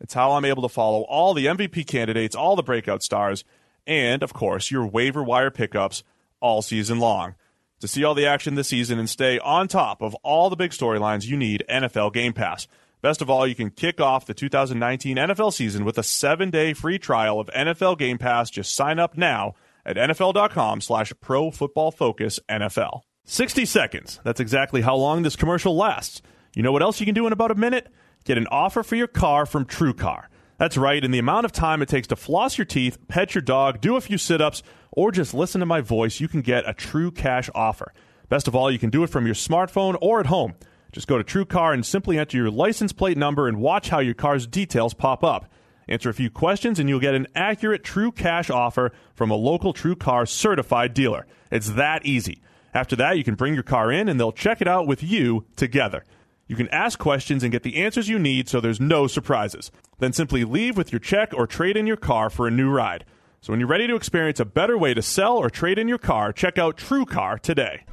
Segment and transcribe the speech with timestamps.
[0.00, 3.44] It's how I'm able to follow all the MVP candidates, all the breakout stars,
[3.86, 6.02] and, of course, your waiver wire pickups
[6.40, 7.34] all season long.
[7.80, 10.70] To see all the action this season and stay on top of all the big
[10.72, 12.66] storylines, you need NFL Game Pass.
[13.02, 16.98] Best of all, you can kick off the 2019 NFL season with a seven-day free
[16.98, 18.50] trial of NFL Game Pass.
[18.50, 19.54] Just sign up now
[19.86, 23.00] at nfl.com slash pro football focus NFL.
[23.24, 24.20] 60 seconds.
[24.24, 26.20] That's exactly how long this commercial lasts.
[26.54, 27.88] You know what else you can do in about a minute?
[28.30, 30.26] Get an offer for your car from TrueCar.
[30.56, 33.42] That's right, in the amount of time it takes to floss your teeth, pet your
[33.42, 36.62] dog, do a few sit ups, or just listen to my voice, you can get
[36.64, 37.92] a true cash offer.
[38.28, 40.54] Best of all, you can do it from your smartphone or at home.
[40.92, 44.14] Just go to TrueCar and simply enter your license plate number and watch how your
[44.14, 45.50] car's details pop up.
[45.88, 49.74] Answer a few questions and you'll get an accurate true cash offer from a local
[49.74, 51.26] TrueCar certified dealer.
[51.50, 52.42] It's that easy.
[52.72, 55.46] After that, you can bring your car in and they'll check it out with you
[55.56, 56.04] together.
[56.50, 59.70] You can ask questions and get the answers you need so there's no surprises.
[60.00, 63.04] Then simply leave with your check or trade in your car for a new ride.
[63.40, 65.96] So when you're ready to experience a better way to sell or trade in your
[65.96, 67.84] car, check out TrueCar today.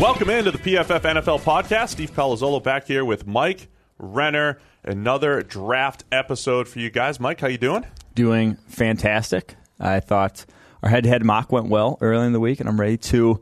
[0.00, 1.90] Welcome into the PFF NFL podcast.
[1.90, 4.58] Steve Palazzolo back here with Mike Renner.
[4.82, 7.20] Another draft episode for you guys.
[7.20, 7.86] Mike, how you doing?
[8.16, 9.54] Doing fantastic.
[9.78, 10.46] I thought
[10.82, 13.40] our head-to-head mock went well early in the week, and I'm ready to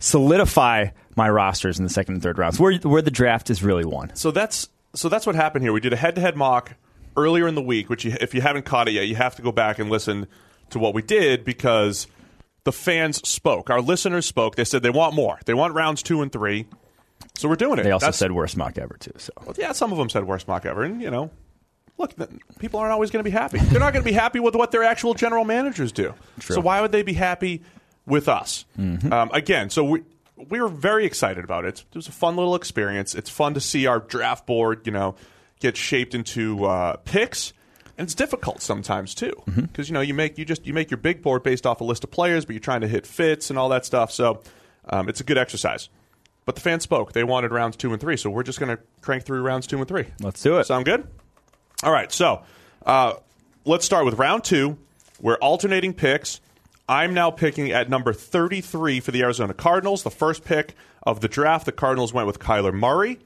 [0.00, 3.84] solidify my rosters in the second and third rounds, where where the draft is really
[3.84, 4.14] won.
[4.14, 5.72] So that's so that's what happened here.
[5.72, 6.74] We did a head-to-head mock
[7.16, 9.42] earlier in the week, which you, if you haven't caught it yet, you have to
[9.42, 10.26] go back and listen
[10.70, 12.06] to what we did because
[12.64, 13.70] the fans spoke.
[13.70, 14.56] Our listeners spoke.
[14.56, 15.38] They said they want more.
[15.46, 16.66] They want rounds two and three.
[17.36, 17.82] So we're doing it.
[17.82, 19.12] They also That's- said worst mock ever too.
[19.18, 21.30] So well, yeah, some of them said worst mock ever, and you know,
[21.98, 22.12] look,
[22.58, 23.58] people aren't always going to be happy.
[23.58, 26.14] They're not going to be happy with what their actual general managers do.
[26.40, 26.54] True.
[26.56, 27.62] So why would they be happy
[28.06, 28.64] with us?
[28.78, 30.02] Um, again, so we
[30.36, 31.84] we were very excited about it.
[31.90, 33.14] It was a fun little experience.
[33.14, 35.14] It's fun to see our draft board, you know,
[35.60, 37.52] get shaped into uh, picks.
[37.96, 40.98] And it's difficult sometimes too, because you know you make you just you make your
[40.98, 43.58] big board based off a list of players, but you're trying to hit fits and
[43.58, 44.10] all that stuff.
[44.10, 44.42] So
[44.88, 45.88] um, it's a good exercise.
[46.44, 48.82] But the fans spoke; they wanted rounds two and three, so we're just going to
[49.00, 50.06] crank through rounds two and three.
[50.20, 50.64] let's do it.
[50.66, 51.06] Sound good?
[51.84, 52.42] All right, so
[52.84, 53.14] uh,
[53.64, 54.76] let's start with round two.
[55.20, 56.40] We're alternating picks.
[56.88, 60.02] I'm now picking at number 33 for the Arizona Cardinals.
[60.02, 63.18] The first pick of the draft, the Cardinals went with Kyler Murray.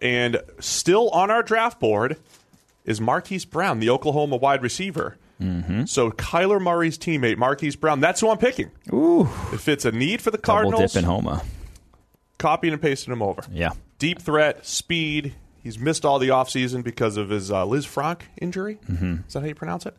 [0.00, 2.16] And still on our draft board
[2.84, 5.16] is Marquise Brown, the Oklahoma wide receiver.
[5.40, 5.84] Mm-hmm.
[5.84, 8.70] So Kyler Murray's teammate, Marquise Brown, that's who I'm picking.
[8.92, 10.80] Ooh, If it's a need for the Cardinals.
[10.80, 11.42] double dip in Homa.
[12.38, 15.34] copying and pasting him over Yeah, deep threat, speed.
[15.62, 18.78] He's missed all the offseason because of his uh, Lisfranc injury.
[18.90, 19.16] Mm-hmm.
[19.28, 19.96] Is that how you pronounce it?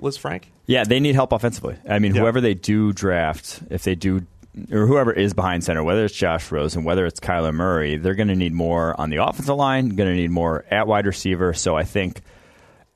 [0.00, 0.42] Lisfranc?
[0.66, 0.84] yeah.
[0.84, 1.76] They need help offensively.
[1.88, 2.22] I mean, Yeah.
[2.22, 4.26] whoever they do draft, if they do.
[4.72, 8.28] Or whoever is behind center, whether it's Josh Rosen, whether it's Kyler Murray, they're going
[8.28, 9.90] to need more on the offensive line.
[9.90, 11.52] Going to need more at wide receiver.
[11.52, 12.22] So I think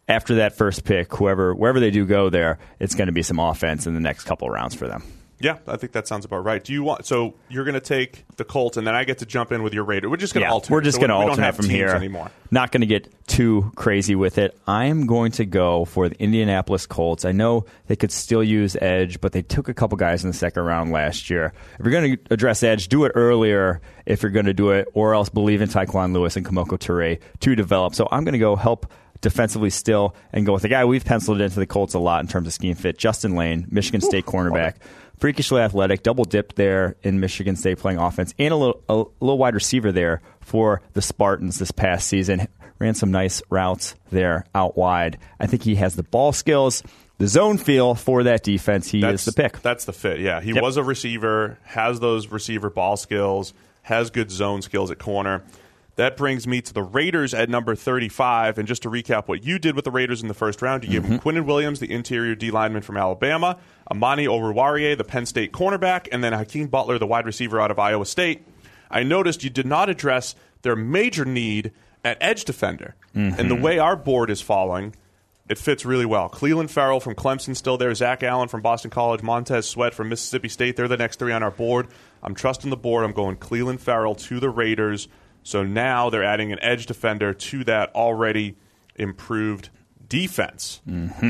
[0.09, 3.39] after that first pick, whoever wherever they do go there, it's going to be some
[3.39, 5.03] offense in the next couple rounds for them.
[5.43, 6.63] Yeah, I think that sounds about right.
[6.63, 7.07] Do you want?
[7.07, 9.73] So you're going to take the Colts, and then I get to jump in with
[9.73, 10.11] your Raider.
[10.11, 10.75] We're just going to Yeah, alternate.
[10.75, 11.89] we're just So going to alternate have from here.
[11.89, 12.31] anymore.
[12.51, 14.59] Not going to get too crazy with it.
[14.67, 17.25] I am going to go for the Indianapolis Colts.
[17.25, 20.37] I know they could still use edge, but they took a couple guys in the
[20.37, 21.55] second round last year.
[21.79, 24.89] If you're going to address edge, do it earlier if you're going to do it,
[24.93, 27.95] or else believe in Tyquan Lewis and Kemoko Turay to develop.
[27.95, 28.93] So I'm going to go help
[29.23, 32.27] defensively still and go with the guy we've penciled into the Colts a lot in
[32.29, 34.77] terms of scheme fit, Justin Layne, Michigan State cornerback
[35.21, 38.95] freakishly athletic, double dipped there in Michigan State playing offense, and a little a
[39.25, 42.49] little wide receiver there for the Spartans this past season.
[42.81, 45.19] Ran some nice routes there out wide.
[45.39, 46.83] I think he has the ball skills,
[47.19, 48.89] the zone feel for that defense.
[48.91, 49.61] He That's is the pick.
[49.61, 50.19] That's the fit.
[50.21, 50.63] Yeah, he Yep.
[50.63, 53.53] was a receiver, has those receiver ball skills,
[53.83, 55.43] has good zone skills at corner.
[55.97, 58.59] That brings me to the Raiders at number 35.
[58.59, 60.91] And just to recap what you did with the Raiders in the first round, you
[60.91, 61.17] gave mm-hmm.
[61.17, 63.59] them Quinnen Williams, the interior D lineman from Alabama,
[63.91, 67.79] Amani Oruwariye, the Penn State cornerback, and then Hakeem Butler, the wide receiver out of
[67.79, 68.47] Iowa State.
[68.91, 71.73] I noticed you did not address their major need
[72.05, 72.95] at edge defender.
[73.39, 73.63] And the mm-hmm.
[73.63, 74.95] way our board is falling,
[75.49, 76.29] it fits really well.
[76.29, 77.93] Clelin Ferrell from Clemson still there.
[77.95, 79.23] Zach Allen from Boston College.
[79.23, 80.77] Montez Sweat from Mississippi State.
[80.77, 81.89] They're the next three on our board.
[82.23, 83.05] I'm trusting the board.
[83.05, 85.09] I'm going Clelin Ferrell to the Raiders.
[85.51, 88.57] So now they're adding an edge defender to that already
[88.95, 89.71] improved
[90.11, 90.81] defense.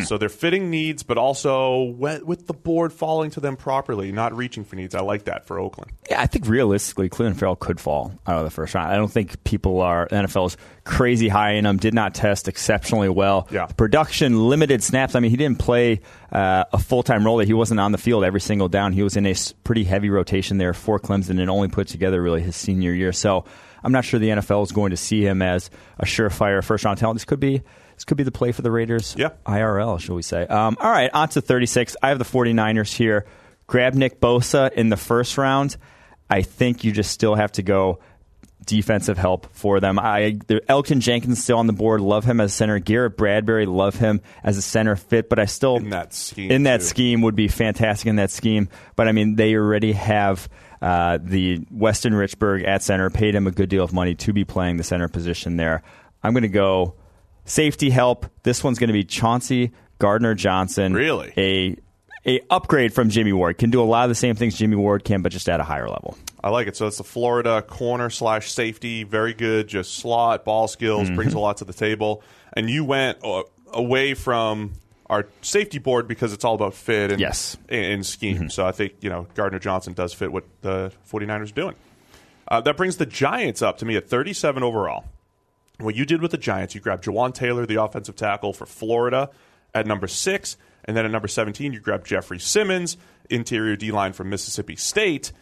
[0.05, 4.35] So they're fitting needs, but also with with the board falling to them properly, not
[4.35, 4.95] reaching for needs.
[4.95, 5.93] I like that for Oakland.
[6.11, 8.91] Yeah, I think realistically, Clelin Ferrell could fall out of the first round.
[8.91, 11.77] I don't think people are NFL's crazy high in him.
[11.77, 13.47] Did not test exceptionally well.
[13.51, 13.67] Yeah.
[13.67, 15.15] Production, limited snaps.
[15.15, 16.01] I mean, he didn't play
[16.33, 17.37] uh, a full time role.
[17.37, 18.95] There, he wasn't on the field every single down.
[18.95, 22.41] He was in a pretty heavy rotation there for Clemson and only put together really
[22.41, 23.13] his senior year.
[23.13, 23.45] So
[23.83, 26.99] I'm not sure the NFL is going to see him as a surefire first round
[26.99, 27.17] talent.
[27.17, 27.63] This could be.
[27.95, 29.15] This could be the play for the Raiders.
[29.19, 29.31] Yeah.
[29.47, 30.47] IRL, shall we say.
[30.47, 31.97] Um, all right, on to 36.
[32.03, 33.27] I have the 49ers here.
[33.67, 35.77] Grab Nick Bosa in the first round.
[36.31, 37.99] I think you just still have to go
[38.65, 39.99] defensive help for them.
[39.99, 40.33] I
[40.69, 42.01] Elgton Jenkins still on the board.
[42.01, 42.79] Love him as center.
[42.79, 46.63] Garrett Bradbury, love him as a center fit, but I still In that scheme, in
[46.65, 46.87] that too.
[46.87, 48.69] scheme would be fantastic in that scheme.
[48.97, 50.49] But I mean, they already have
[50.83, 53.11] uh, the Weston Richburg at center.
[53.11, 55.83] Paid him a good deal of money to be playing the center position there.
[56.23, 56.95] I'm going to go
[57.45, 58.27] safety help.
[58.43, 60.93] This one's going to be Chauncey Gardner Johnson.
[60.95, 61.33] Really?
[61.37, 61.77] a
[62.27, 63.57] a upgrade from Jimmy Ward.
[63.57, 65.63] Can do a lot of the same things Jimmy Ward can, but just at a
[65.63, 66.19] higher level.
[66.45, 66.77] I like it.
[66.77, 69.05] So it's the Florida corner slash safety.
[69.05, 69.69] Very good.
[69.69, 71.17] Just slot, ball skills, Mm-hmm.
[71.17, 72.23] brings a lot to the table.
[72.53, 74.73] And you went uh, away from
[75.11, 77.57] our safety board because it's all about fit and, Yes.
[77.65, 77.75] Mm-hmm.
[77.75, 78.49] and, and scheme.
[78.51, 81.75] So I think, you know, Gardner Johnson does fit what the 49ers are doing.
[82.49, 85.05] Uh, that brings the Giants up to me at 37 overall.
[85.79, 89.31] What you did with the Giants, you grabbed Jawaan Taylor, the offensive tackle for Florida,
[89.75, 90.57] at number six.
[90.85, 92.97] And then at number 17, you grabbed Jeffery Simmons,
[93.29, 95.33] interior D line from Mississippi State.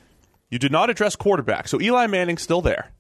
[0.51, 1.69] You did not address quarterback.
[1.69, 2.91] So Eli Manning's still there.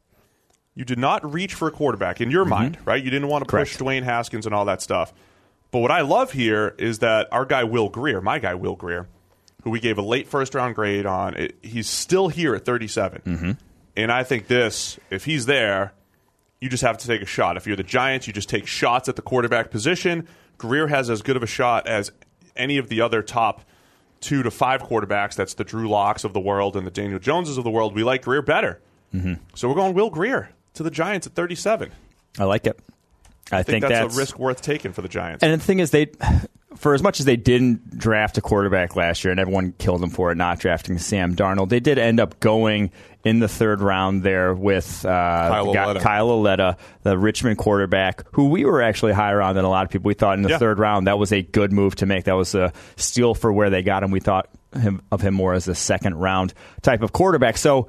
[0.74, 3.02] You did not reach for a quarterback in your mind, right?
[3.02, 3.84] You didn't want to push Mm-hmm.
[3.86, 5.12] Dwayne Haskins and all that stuff.
[5.70, 9.06] But what I love here is that our guy Will Grier, my guy Will Grier,
[9.62, 13.22] who we gave a late first round grade on, it, he's still here at 37.
[13.24, 13.50] Mm-hmm.
[13.96, 15.92] And I think this, if he's there,
[16.60, 17.56] you just have to take a shot.
[17.56, 20.26] If you're the Giants, you just take shots at the quarterback position.
[20.56, 22.10] Grier has as good of a shot as
[22.56, 23.62] any of the other top
[24.20, 25.34] two to five quarterbacks.
[25.34, 27.94] That's the Drew Locks of the world and the Daniel Joneses of the world.
[27.94, 28.80] We like Grier better.
[29.14, 29.34] Mm-hmm.
[29.54, 31.92] So we're going Will Grier to the Giants at 37.
[32.38, 32.78] I like it.
[33.50, 35.42] I, I think, think, that's, a risk worth taking for the Giants.
[35.42, 36.10] And the thing is, they,
[36.76, 40.10] for as much as they didn't draft a quarterback last year, and everyone killed them
[40.10, 42.90] for it, not drafting Sam Darnold, they did end up going
[43.24, 46.00] in the third round there with uh, Kyle the.
[46.00, 49.90] Kyle Lauletta, the Richmond quarterback, who we were actually higher on than a lot of
[49.90, 50.08] people.
[50.08, 50.58] We thought in the Yeah.
[50.58, 52.24] third round that was a good move to make.
[52.24, 54.10] That was a steal for where they got him.
[54.10, 57.56] We thought him, of him more as a second round type of quarterback.
[57.56, 57.88] So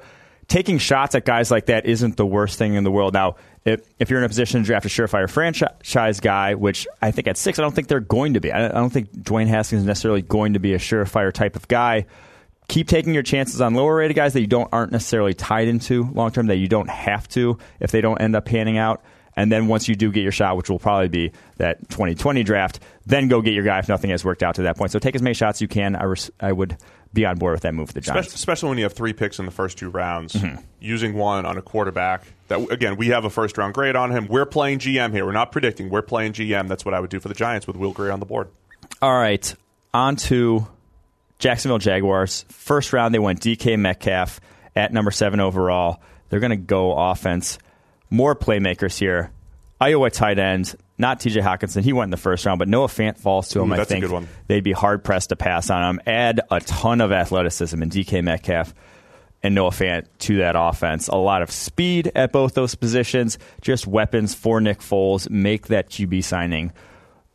[0.50, 3.14] taking shots at guys like that isn't the worst thing in the world.
[3.14, 7.12] Now, if, if you're in a position to draft a surefire franchise guy, which I
[7.12, 8.52] think at six, I don't think they're going to be.
[8.52, 12.06] I don't think Dwayne Haskins is necessarily going to be a surefire type of guy.
[12.68, 16.10] Keep taking your chances on lower rated guys that you don't aren't necessarily tied into
[16.12, 19.02] long term that you don't have to if they don't end up panning out.
[19.40, 22.80] And then once you do get your shot, which will probably be that 2020 draft,
[23.06, 24.90] then go get your guy if nothing has worked out to that point.
[24.92, 25.96] So take as many shots as you can.
[25.96, 26.76] I, res- I would
[27.14, 28.34] be on board with that move for the Giants.
[28.34, 30.60] especially when you have three picks in the first two rounds, Mm-hmm.
[30.78, 32.24] using one on a quarterback.
[32.48, 34.26] That again, we have a first round grade on him.
[34.28, 35.24] We're playing GM here.
[35.24, 35.88] We're not predicting.
[35.88, 36.68] We're playing GM.
[36.68, 38.48] That's what I would do for the Giants with Will Grier on the board.
[39.00, 39.54] All right,
[39.94, 40.66] on to
[41.38, 42.44] Jacksonville Jaguars.
[42.48, 44.40] First round, they went DK Metcalf
[44.76, 46.00] at number seven overall.
[46.28, 47.58] They're going to go offense.
[48.10, 49.30] More playmakers here.
[49.80, 51.82] Iowa tight end, not TJ Hockenson.
[51.82, 53.72] He went in the first round, but Noah Fant falls to him.
[53.72, 54.04] Ooh, I think
[54.46, 56.00] they'd be hard pressed to pass on him.
[56.06, 58.74] Add a ton of athleticism in DK Metcalf
[59.42, 61.08] and Noah Fant to that offense.
[61.08, 63.38] A lot of speed at both those positions.
[63.62, 65.30] Just weapons for Nick Foles.
[65.30, 66.72] Make that QB signing.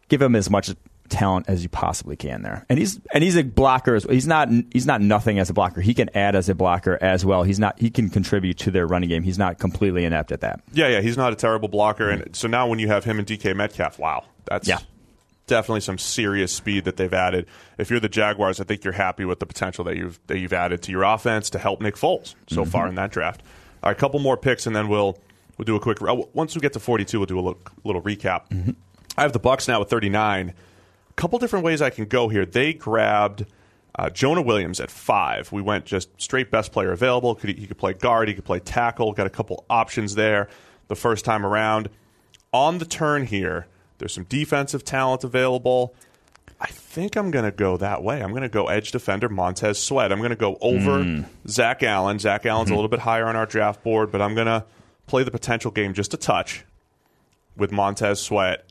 [0.07, 0.69] Give him as much
[1.09, 2.65] talent as you possibly can there.
[2.69, 3.95] And he's and he's a blocker.
[3.95, 5.81] as- He's not he's not nothing as a blocker.
[5.81, 7.43] He can add as a blocker as well.
[7.43, 9.23] He's not he can contribute to their running game.
[9.23, 10.61] He's not completely inept at that.
[10.73, 13.27] Yeah, yeah, he's not a terrible blocker, and so now when you have him and
[13.27, 14.79] DK Metcalf, wow, that's Yeah.
[15.47, 17.45] definitely some serious speed that they've added.
[17.77, 20.53] If you're the Jaguars, I think you're happy with the potential that you've that you've
[20.53, 22.71] added to your offense to help Nick Foles so mm-hmm.
[22.71, 23.41] far in that draft.
[23.83, 25.17] All right, a couple more picks, and then we'll
[25.57, 26.01] we'll do a quick.
[26.01, 28.49] oh, Once we get to 42, we'll do a little, little recap.
[28.49, 28.71] Mm-hmm.
[29.17, 30.53] I have the Bucks now at 39.
[31.15, 32.45] Couple different ways I can go here.
[32.45, 33.45] They grabbed.
[33.97, 35.53] Uh, Jonah Williams at five.
[35.53, 37.33] We went just straight best player available.
[37.35, 39.13] Could he, he could play guard, he could play tackle.
[39.13, 40.49] Got a couple options there.
[40.89, 41.89] the first time around.
[42.51, 43.67] On the turn here,
[43.97, 45.95] there's some defensive talent available.
[46.59, 48.21] I think I'm going to go that way.
[48.21, 50.11] I'm going to go edge defender Montez Sweat.
[50.11, 51.25] I'm going to go over Mm.
[51.47, 52.19] Zach Allen.
[52.19, 52.73] Zach Allen's Mm-hmm.
[52.73, 54.65] a little bit higher on our draft board, but I'm going to
[55.07, 56.65] play the potential game just a touch
[57.55, 58.64] with Montez Sweat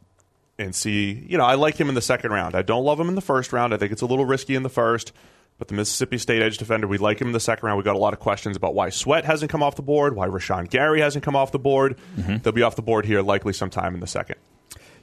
[0.58, 1.12] and see.
[1.28, 2.54] You know, I like him in the second round.
[2.54, 3.74] I don't love him in the first round.
[3.74, 5.12] I think it's a little risky in the first.
[5.56, 7.78] But the Mississippi State edge defender, we like him in the second round.
[7.78, 10.26] We got a lot of questions about why Sweat hasn't come off the board, why
[10.26, 11.96] Rashan Gary hasn't come off the board.
[12.16, 12.38] Mm-hmm.
[12.38, 14.34] They'll be off the board here likely sometime in the second.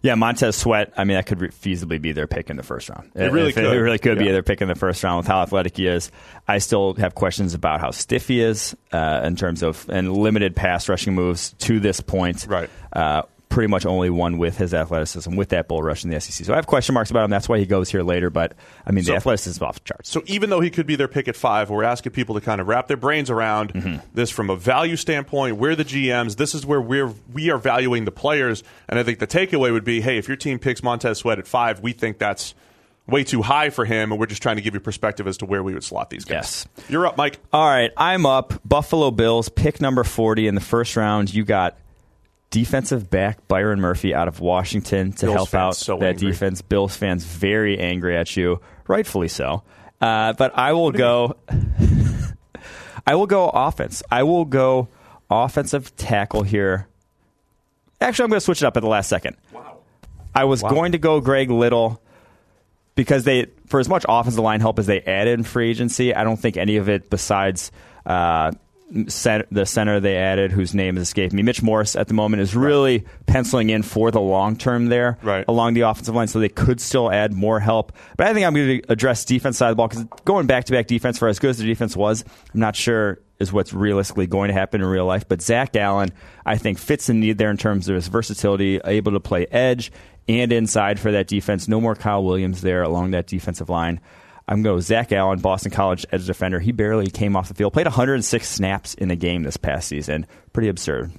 [0.01, 0.91] Yeah, Montez Sweat.
[0.97, 3.11] I mean, that could re- feasibly be their pick in the first round.
[3.15, 3.63] It really If could.
[3.65, 4.31] It really could be Yeah.
[4.33, 6.11] their pick in the first round with how athletic he is.
[6.47, 10.53] I still have questions about how stiff he is uh, in terms of and limited
[10.55, 12.45] pass rushing moves to this point.
[12.49, 12.69] Right.
[12.91, 16.45] Uh, pretty much only one with his athleticism with that bull rush in the SEC.
[16.45, 17.29] So I have question marks about him.
[17.29, 18.29] That's why he goes here later.
[18.31, 18.53] But
[18.87, 20.09] I mean, So- the athleticism is off the charts.
[20.09, 22.59] So even though he could be their pick at five, we're asking people to kind
[22.59, 23.97] of wrap their brains around Mm-hmm.
[24.13, 25.57] this from a value standpoint.
[25.57, 26.37] We're the GMs.
[26.37, 29.83] This is where we're we are valuing the players, and I think the takeaway would
[29.83, 32.55] be, hey, if your team picks Montez Sweat at five, we think that's
[33.07, 35.45] way too high for him, and we're just trying to give you perspective as to
[35.45, 36.65] where we would slot these guys.
[36.77, 36.85] Yes.
[36.89, 37.39] You're up, Mike.
[37.51, 38.53] All right, I'm up.
[38.63, 41.33] Buffalo Bills, pick number 40 in the first round.
[41.33, 41.77] You got
[42.51, 46.31] defensive back Byron Murphy out of Washington to Bills help out so that angry.
[46.31, 46.61] defense.
[46.61, 49.63] Bills fans very angry at you, rightfully so.
[49.99, 51.37] Uh, but I will go.
[53.07, 54.03] I will go offense.
[54.11, 54.89] I will go
[55.29, 56.87] offensive tackle here.
[57.99, 59.37] Actually, I'm going to switch it up at the last second.
[59.51, 59.79] Wow.
[60.33, 62.01] I was going to go Greg Little
[62.95, 66.23] because they, for as much offensive line help as they added in free agency, I
[66.23, 67.71] don't think any of it besides
[68.05, 68.51] uh,
[69.07, 72.41] center, the center they added, whose name has escaped me, Mitch Morse at the moment,
[72.41, 75.45] is really penciling in for the long term there Right.
[75.47, 76.27] along the offensive line.
[76.27, 77.93] So they could still add more help.
[78.17, 80.65] But I think I'm going to address defense side of the ball because going back
[80.65, 83.73] to back defense for as good as the defense was, I'm not sure is what's
[83.73, 85.27] realistically going to happen in real life.
[85.27, 86.11] But Zach Allen,
[86.45, 89.91] I think, fits the need there in terms of his versatility, able to play edge
[90.27, 91.67] and inside for that defense.
[91.67, 93.99] No more Kyle Williams there along that defensive line.
[94.51, 96.59] I'm going to go Zach Allen, Boston College edge defender.
[96.59, 100.27] He barely came off the field, played 106 snaps in a game this past season.
[100.51, 101.13] Pretty absurd.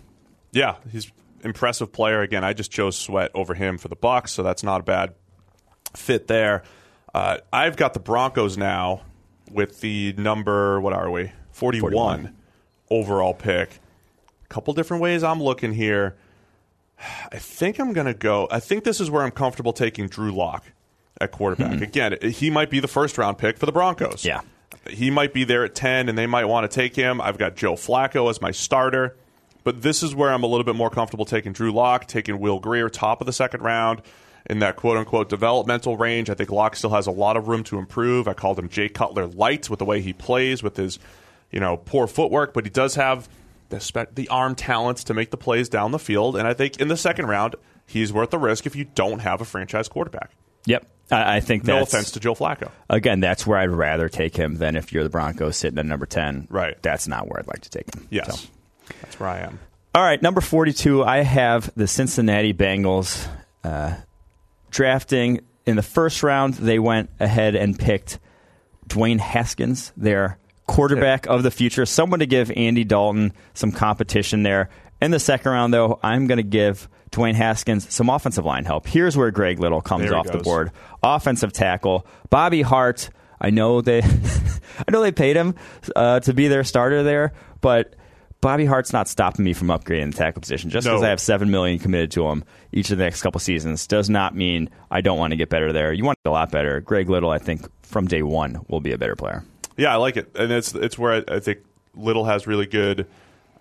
[0.50, 1.10] Yeah, he's
[1.42, 2.20] impressive player.
[2.20, 5.14] Again, I just chose Sweat over him for the Bucks, so that's not a bad
[5.96, 6.62] fit there.
[7.14, 9.00] Uh, I've got the Broncos now
[9.50, 10.78] with the number.
[10.78, 11.32] What are we?
[11.52, 12.36] Forty-one, 41.
[12.90, 13.80] overall pick.
[14.44, 16.16] A couple different ways I'm looking here.
[17.32, 18.46] I think I'm going to go.
[18.50, 20.66] I think this is where I'm comfortable taking Drew Lock
[21.22, 21.78] at quarterback.
[21.78, 21.82] Hmm.
[21.82, 24.24] Again, he might be the first round pick for the Broncos.
[24.24, 24.40] Yeah.
[24.88, 27.20] He might be there at 10 and they might want to take him.
[27.20, 29.16] I've got Joe Flacco as my starter.
[29.64, 32.58] But this is where I'm a little bit more comfortable taking Drew Lock, taking Will
[32.58, 34.02] Grier, top of the second round
[34.46, 36.28] in that quote unquote developmental range.
[36.30, 38.26] I think Lock still has a lot of room to improve.
[38.26, 40.98] I called him Jay Cutler light with the way he plays, with his
[41.52, 43.28] you know poor footwork, but he does have
[43.68, 46.36] the, spe- the arm talents to make the plays down the field.
[46.36, 47.54] And I think in the second round,
[47.86, 50.32] he's worth the risk if you don't have a franchise quarterback.
[50.66, 50.86] Yep.
[51.10, 52.70] I, I think No that's, offense to Joe Flacco.
[52.88, 56.06] again, that's where I'd rather take him than if you're the Broncos sitting at number
[56.06, 56.48] 10.
[56.50, 56.80] Right.
[56.82, 58.06] That's not where I'd like to take him.
[58.10, 58.48] Yes, So.
[59.02, 59.58] that's where I am.
[59.94, 63.28] All right, number 42, I have the Cincinnati Bengals
[63.62, 63.94] uh,
[64.70, 66.54] drafting in the first round.
[66.54, 68.18] They went ahead and picked
[68.88, 74.70] Dwayne Haskins, their quarterback of the future, someone to give Andy Dalton some competition there.
[75.00, 78.86] In the second round, though, I'm going to give Dwayne Haskins some offensive line help.
[78.86, 80.72] Here's where Greg Little comes off the board.
[81.02, 83.10] Offensive tackle, Bobby Hart.
[83.40, 84.02] I know they,
[84.78, 85.54] I know they paid him
[85.94, 87.94] uh, to be their starter there, but
[88.40, 90.70] Bobby Hart's not stopping me from upgrading the tackle position.
[90.70, 91.06] Just because No.
[91.06, 94.34] I have seven million committed to him each of the next couple seasons does not
[94.34, 95.92] mean I don't want to get better there.
[95.92, 96.80] You want to get a lot better.
[96.80, 99.44] Greg Little, I think, from day one will be a better player.
[99.76, 101.60] Yeah, I like it, and it's it's where I, I think
[101.94, 103.06] Little has really good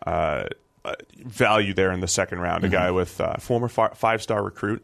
[0.05, 0.45] uh,
[0.83, 2.63] uh, value there in the second round.
[2.63, 4.83] A guy with uh, former fi- five star recruit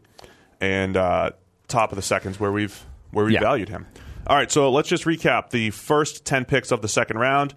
[0.62, 1.32] and uh,
[1.68, 3.40] top of the seconds where we've where we Yeah.
[3.42, 3.86] valued him.
[4.28, 7.54] All right, so let's just recap the first ten picks of the second round.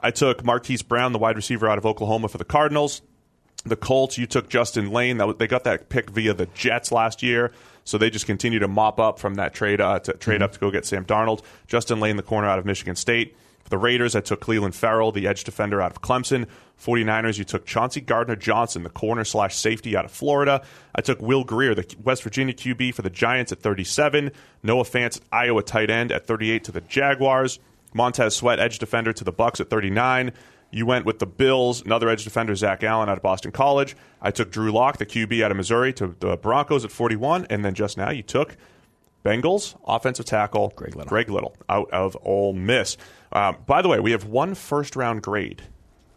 [0.00, 3.02] I took Marquise Brown, the wide receiver out of Oklahoma, for the Cardinals.
[3.64, 5.18] The Colts, you took Justin Layne.
[5.18, 7.52] That they got that pick via the Jets last year,
[7.84, 10.58] so they just continue to mop up from that trade uh, to trade up to
[10.58, 11.42] go get Sam Darnold.
[11.68, 13.36] Justin Layne, the corner out of Michigan State.
[13.62, 16.46] For the Raiders, I took Clelin Ferrell, the edge defender out of Clemson.
[16.80, 20.62] 49ers, you took Chauncey Gardner Johnson, the corner slash safety out of Florida.
[20.94, 24.32] I took Will Grier, the West Virginia QB for the Giants at 37.
[24.62, 27.60] Noah Fant, Iowa tight end at 38 to the Jaguars.
[27.94, 30.32] Montez Sweat, edge defender to the Bucks at 39.
[30.74, 33.94] You went with the Bills, another edge defender, Zach Allen out of Boston College.
[34.22, 37.46] I took Drew Lock, the QB out of Missouri, to the Broncos at 41.
[37.50, 38.56] And then just now you took
[39.22, 41.08] Bengals offensive tackle Greg Little.
[41.08, 42.96] Greg Little out of Ole Miss.
[43.32, 45.62] Um, by the way, we have one first round grade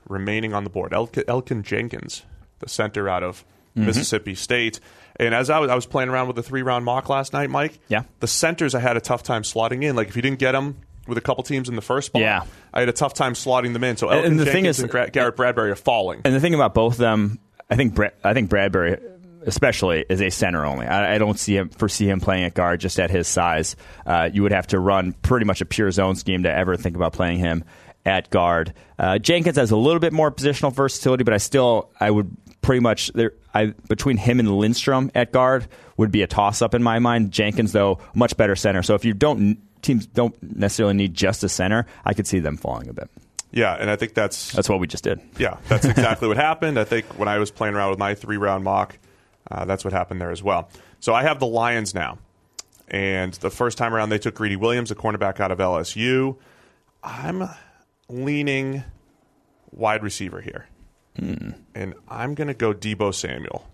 [0.07, 0.91] remaining on the board.
[0.91, 2.23] Elgton, Elgton Jenkins,
[2.59, 3.43] the center out of
[3.75, 4.79] Mississippi State.
[5.17, 7.49] And as I was, I was playing around with the three round mock last night,
[7.49, 7.79] Mike.
[7.87, 8.03] Yeah.
[8.19, 9.95] The centers I had a tough time slotting in.
[9.95, 12.43] Like if you didn't get them with a couple teams in the first spot, Yeah.
[12.73, 13.95] I had a tough time slotting them in.
[13.97, 16.21] So Elgton and the thing Jenkins is- and Garrett Bradbury are falling.
[16.25, 18.97] And the thing about both of them, I think Bra- I think Bradbury
[19.45, 20.85] especially is a center only.
[20.85, 23.75] I, I don't see him foresee him playing at guard just at his size.
[24.05, 26.95] Uh, you would have to run pretty much a pure zone scheme to ever think
[26.95, 27.63] about playing him
[28.05, 28.73] at guard.
[28.99, 32.79] Uh, Jenkins has a little bit more positional versatility, but I still I would pretty
[32.81, 33.33] much there.
[33.53, 37.31] I between him and Lindstrom at guard would be a toss up in my mind.
[37.31, 38.83] Jenkins though much better center.
[38.83, 42.57] So if you don't teams don't necessarily need just a center, I could see them
[42.57, 43.09] falling a bit.
[43.51, 45.21] yeah, and I think that's That's what we just did.
[45.37, 46.77] Yeah, that's exactly what happened.
[46.79, 48.97] I think when I was playing around with my three round mock,
[49.51, 50.69] uh, that's what happened there as well.
[50.99, 52.17] So I have the Lions now.
[52.87, 56.37] And the first time around, they took Greedy Williams, a cornerback out of LSU.
[57.03, 57.49] I'm
[58.09, 58.83] leaning
[59.71, 60.67] wide receiver here.
[61.17, 63.65] And I'm going to go Deebo Samuel.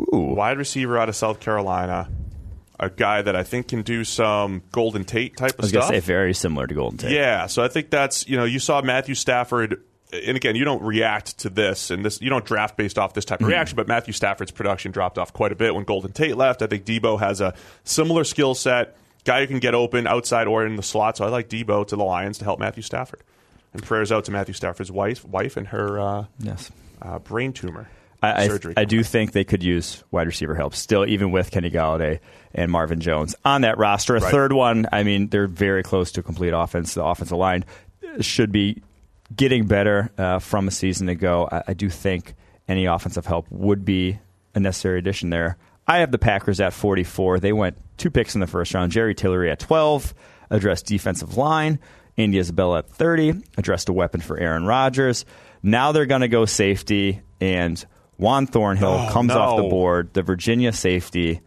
[0.00, 0.34] Ooh.
[0.34, 2.08] Wide receiver out of South Carolina.
[2.80, 5.82] A guy that I think can do some Golden Tate type of I was going
[5.82, 5.94] stuff.
[5.94, 7.12] to say very similar to Golden Tate.
[7.12, 10.82] Yeah, so I think that's you know you saw Matthew Stafford, and again you don't
[10.82, 13.44] react to this, and this you don't draft based off this type Mm-hmm.
[13.46, 13.76] of reaction.
[13.76, 16.62] But Matthew Stafford's production dropped off quite a bit when Golden Tate left.
[16.62, 17.54] I think Deebo has a
[17.84, 21.16] similar skill set, guy who can get open outside or in the slot.
[21.16, 23.20] So I like Deebo to the Lions to help Matthew Stafford.
[23.74, 26.70] And prayers out to Matthew Stafford's wife, wife and her uh, Yes.
[27.00, 27.88] uh, brain tumor
[28.22, 28.74] I, I, surgery.
[28.76, 32.20] I do think they could use wide receiver help still, even with Kenny Golladay
[32.54, 34.14] and Marvin Jones on that roster.
[34.14, 34.30] A Right.
[34.30, 36.92] third one, I mean, they're very close to a complete offense.
[36.92, 37.64] The offensive line
[38.20, 38.82] should be
[39.34, 41.48] getting better uh, from a season ago.
[41.50, 42.34] I, I do think
[42.68, 44.18] any offensive help would be
[44.54, 45.56] a necessary addition there.
[45.86, 47.40] I have the Packers at 44.
[47.40, 48.92] They went two picks in the first round.
[48.92, 50.14] Jerry Tillery at 12,
[50.50, 51.78] addressed defensive line.
[52.18, 55.24] Andy Isabella at 30, addressed a weapon for Aaron Rodgers.
[55.62, 57.82] Now they're going to go safety, and
[58.18, 61.40] Juan Thornhill Oh, comes off the board, the Virginia safety.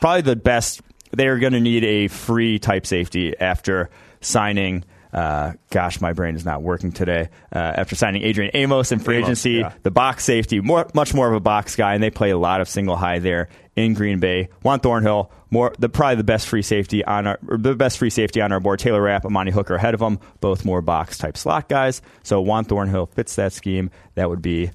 [0.00, 0.82] Probably the best.
[1.12, 3.90] They're going to need a free type safety after
[4.20, 4.84] signing.
[5.12, 7.28] Uh, gosh, my brain is not working today.
[7.52, 9.72] Uh, after signing Adrian Amos in free Amos, agency, yeah.
[9.82, 12.60] the box safety, more, much more of a box guy, and they play a lot
[12.60, 14.48] of single high there in Green Bay.
[14.62, 18.10] Juan Thornhill, more the probably the best free safety on our or the best free
[18.10, 18.78] safety on our board.
[18.78, 22.02] Taylor Rapp, Amani Hooker ahead of him, both more box type slot guys.
[22.22, 23.90] So Juan Thornhill fits that scheme.
[24.14, 24.70] That would be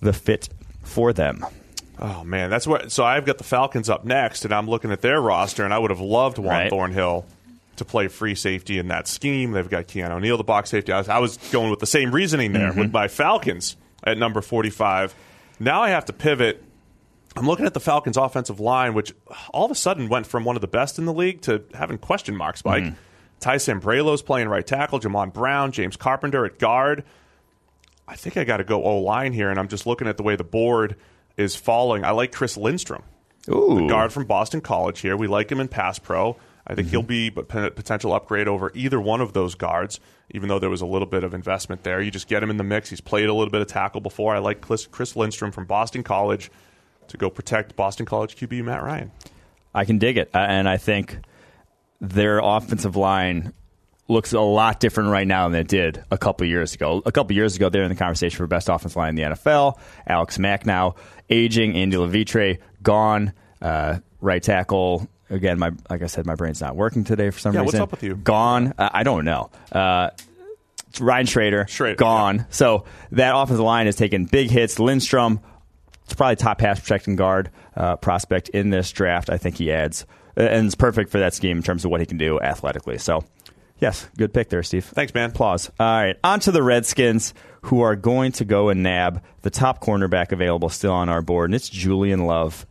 [0.00, 0.48] the fit
[0.82, 1.44] for them.
[1.98, 2.90] Oh man, that's what.
[2.92, 5.78] So I've got the Falcons up next, and I'm looking at their roster, and I
[5.78, 6.70] would have loved Juan Right.
[6.70, 7.26] Thornhill
[7.80, 9.52] to play free safety in that scheme.
[9.52, 10.92] They've got Keanu O'Neal, the box safety.
[10.92, 12.92] I was, I was going with the same reasoning there with mm-hmm.
[12.92, 15.14] my Falcons at number 45.
[15.58, 16.62] Now I have to pivot.
[17.36, 19.14] I'm looking at the Falcons' offensive line, which
[19.52, 21.98] all of a sudden went from one of the best in the league to having
[21.98, 22.64] question marks.
[22.64, 22.94] Mike mm-hmm.
[23.40, 27.04] Ty Sambrailo's playing right tackle, Jamon Brown, James Carpenter at guard.
[28.06, 30.22] I think I got to go O line here, and I'm just looking at the
[30.22, 30.96] way the board
[31.36, 32.04] is falling.
[32.04, 33.02] I like Chris Lindstrom,
[33.48, 35.16] Ooh, guard from Boston College here.
[35.16, 36.36] We like him in pass pro.
[36.70, 39.98] I think he'll be a potential upgrade over either one of those guards,
[40.30, 42.00] even though there was a little bit of investment there.
[42.00, 42.90] You just get him in the mix.
[42.90, 44.36] He's played a little bit of tackle before.
[44.36, 46.48] I like Chris, Lindstrom from Boston College
[47.08, 49.10] to go protect Boston College QB Matt Ryan.
[49.74, 51.18] I can dig it, Uh, and I think
[52.00, 53.52] their offensive line
[54.06, 57.02] looks a lot different right now than it did a couple years ago.
[57.04, 59.76] A couple years ago, they're in the conversation for best offensive line in the NFL.
[60.06, 60.94] Alex Mack now
[61.28, 65.08] aging, Andy Levitre gone, uh, right tackle.
[65.30, 67.60] Again, my like I said, my brain's not working today for some reason.
[67.60, 67.82] Yeah, what's reason.
[67.82, 68.16] up with you?
[68.16, 68.74] Gone.
[68.76, 69.50] Uh, I don't know.
[69.70, 70.10] Uh,
[70.98, 72.46] Ryan Schraeder, Schraeder, gone.
[72.50, 74.80] So that offensive line has taken big hits.
[74.80, 75.40] Lindstrom,
[76.04, 79.30] it's probably top pass protecting guard uh, prospect in this draft.
[79.30, 80.04] I think he adds,
[80.36, 82.98] uh, and it's perfect for that scheme in terms of what he can do athletically.
[82.98, 83.24] So,
[83.78, 84.84] yes, good pick there, Steve.
[84.84, 85.30] Thanks, man.
[85.30, 85.70] Applause.
[85.78, 89.80] All right, on to the Redskins, who are going to go and nab the top
[89.80, 92.66] cornerback available still on our board, and it's Julian Love,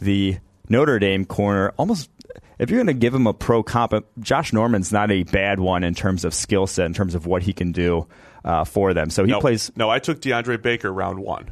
[0.00, 1.72] the Notre Dame corner.
[1.76, 2.10] Almost,
[2.58, 5.60] if you're going to give him a pro comp, uh, Josh Norman's not a bad
[5.60, 8.06] one in terms of skill set, in terms of what he can do
[8.44, 9.10] uh, for them.
[9.10, 11.50] So he no, plays, No, I took DeAndre Baker round one.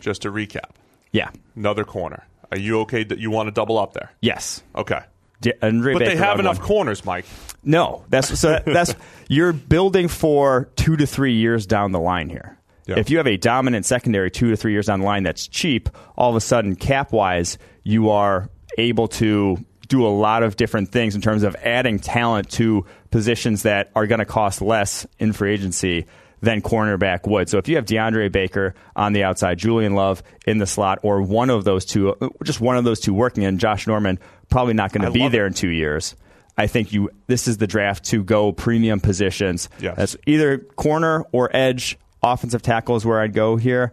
[0.00, 0.72] Just to recap,
[1.12, 2.26] yeah, another corner.
[2.50, 4.12] Are you okay that you want to double up there?
[4.20, 4.62] yes.
[4.76, 5.00] Okay.
[5.40, 6.66] De- Andre But they have enough one.
[6.66, 7.24] corners, Mike.
[7.64, 8.94] No, that's so that's
[9.28, 12.56] you're building for two to three years down the line here.
[12.86, 12.98] Yeah.
[12.98, 15.88] If you have a dominant secondary two to three years down the line that's cheap,
[16.16, 19.56] all of a sudden cap wise you are able to
[19.88, 24.06] do a lot of different things in terms of adding talent to positions that are
[24.06, 26.06] going to cost less in free agency
[26.40, 27.48] than cornerback would.
[27.48, 31.22] So if you have DeAndre Baker on the outside, Julian Love in the slot, or
[31.22, 34.18] one of those two, uh, just one of those two working, and Josh Norman
[34.50, 35.48] probably not going to be there it.
[35.48, 36.16] in two years.
[36.56, 39.70] I think you this is the draft to go premium positions.
[39.78, 39.96] Yes.
[39.96, 41.98] That's either corner or edge.
[42.22, 43.92] Offensive tackle is where I'd go here.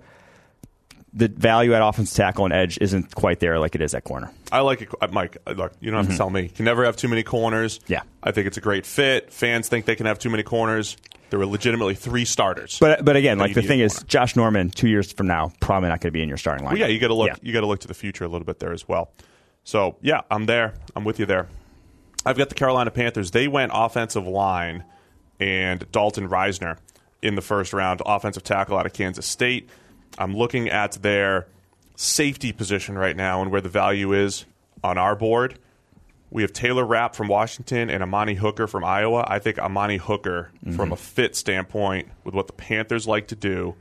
[1.14, 4.32] the value at offensive tackle and edge isn't quite there like it is at corner.
[4.52, 5.38] I like it, uh, Mike.
[5.48, 6.44] uh, Look, you don't have to tell me.
[6.44, 7.80] You can never have too many corners.
[7.80, 7.94] Mm-hmm.
[7.94, 8.02] Yeah.
[8.22, 9.34] I think it's a great fit.
[9.34, 10.98] Fans think they can have too many corners.
[11.32, 12.78] There were legitimately three starters.
[12.80, 14.04] But but again, like the thing is.
[14.04, 16.74] Josh Norman two years from now probably not going to be in your starting line.
[16.74, 17.32] Well, yeah, you got to look.
[17.42, 19.12] You got to look to the future a little bit there as well.
[19.64, 20.74] So yeah, I'm there.
[20.96, 21.48] I'm with you there.
[22.26, 23.32] I've got the Carolina Panthers.
[23.32, 24.84] They went offensive line
[25.40, 26.78] and Dalton Risner
[27.22, 29.70] in the first round, offensive tackle out of Kansas State.
[30.18, 31.48] I'm looking at their
[31.96, 34.46] safety position right now and where the value is
[34.84, 35.60] on our board.
[36.32, 39.26] We have Taylor Rapp from Washington and Amani Hooker from Iowa.
[39.28, 40.76] I think Amani Hooker, mm-hmm.
[40.76, 43.76] from a fit standpoint, with what the Panthers like to do,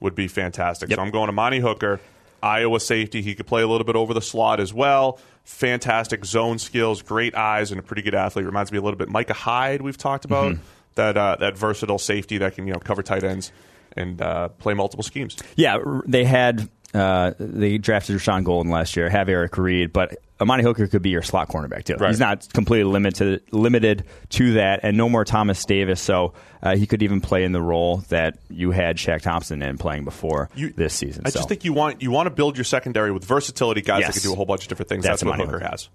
[0.00, 0.90] would be fantastic.
[0.90, 0.98] Yep.
[0.98, 2.00] So I'm going Amani Hooker,
[2.42, 3.22] Iowa safety.
[3.22, 5.18] He could play a little bit over the slot as well.
[5.44, 8.44] Fantastic zone skills, great eyes, and a pretty good athlete.
[8.44, 9.80] Reminds me a little bit Micah Hyde.
[9.80, 10.62] We've talked about mm-hmm.
[10.96, 13.50] That uh, that versatile safety that can you know cover tight ends
[13.96, 15.36] and uh, play multiple schemes.
[15.56, 20.62] Yeah, they had uh, they drafted Rashaan Gaulden last year, have Eric Reid, but Amani
[20.62, 21.94] Hooker could be your slot cornerback too.
[21.96, 22.10] Right.
[22.10, 26.86] He's not completely limited limited to that, and no more Thomas Davis, so uh, he
[26.86, 30.70] could even play in the role that you had Shaq Thompson in playing before You-
[30.72, 31.22] this season.
[31.26, 31.38] I so.
[31.40, 34.14] just think you want you want to build your secondary with versatility guys Yes.
[34.14, 35.04] that can do a whole bunch of different things.
[35.04, 35.70] That's That's, what Amani Hooker Hooker.
[35.70, 35.88] has.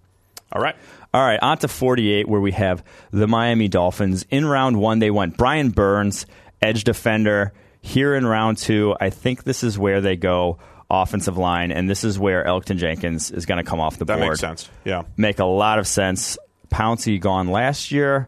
[0.52, 0.76] All right.
[1.14, 4.26] All right, on to 48, where we have the Miami Dolphins.
[4.30, 6.28] In round one, they went Brian Burns,
[6.62, 7.52] edge defender.
[7.82, 10.60] Here in round two, I think this is where they go
[10.92, 14.18] offensive line, and this is where Elgton Jenkins is going to come off the That
[14.18, 14.30] board.
[14.30, 14.70] makes sense.
[14.86, 15.04] Yeah.
[15.18, 16.38] Make a lot of sense.
[16.72, 18.28] Pouncey gone last year.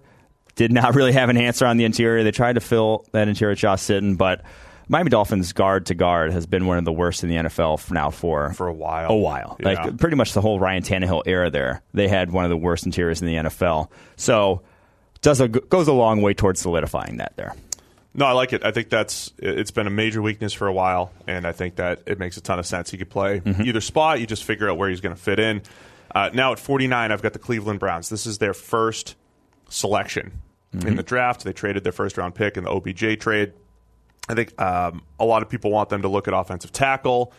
[0.56, 2.24] Did not really have an answer on the interior.
[2.24, 4.42] They tried to fill that interior with Josh Sitton, but
[4.92, 7.94] Miami Dolphins guard to guard has been one of the worst in the NFL for
[7.94, 9.10] now for For a while.
[9.10, 9.70] A while, Yeah.
[9.86, 11.50] like pretty much the whole Ryan Tannehill era.
[11.50, 13.90] There, they had one of the worst interiors in the NFL.
[14.18, 14.62] So,
[15.22, 17.56] does a, goes a long way towards solidifying that there.
[18.14, 18.66] No, I like it.
[18.66, 22.02] I think that's it's been a major weakness for a while, and I think that
[22.06, 22.92] it makes a ton of sense.
[22.92, 23.62] He could play Mm-hmm.
[23.62, 24.20] either spot.
[24.20, 25.62] You just figure out where he's going to fit in.
[26.14, 28.10] Uh, now at 49, I've got the Cleveland Browns.
[28.10, 29.16] This is their first
[29.70, 30.34] selection
[30.76, 30.88] Mm-hmm.
[30.88, 31.44] in the draft.
[31.44, 33.52] They traded their first round pick in the OBJ trade.
[34.30, 37.34] I think um, a lot of people want them to look at offensive tackle,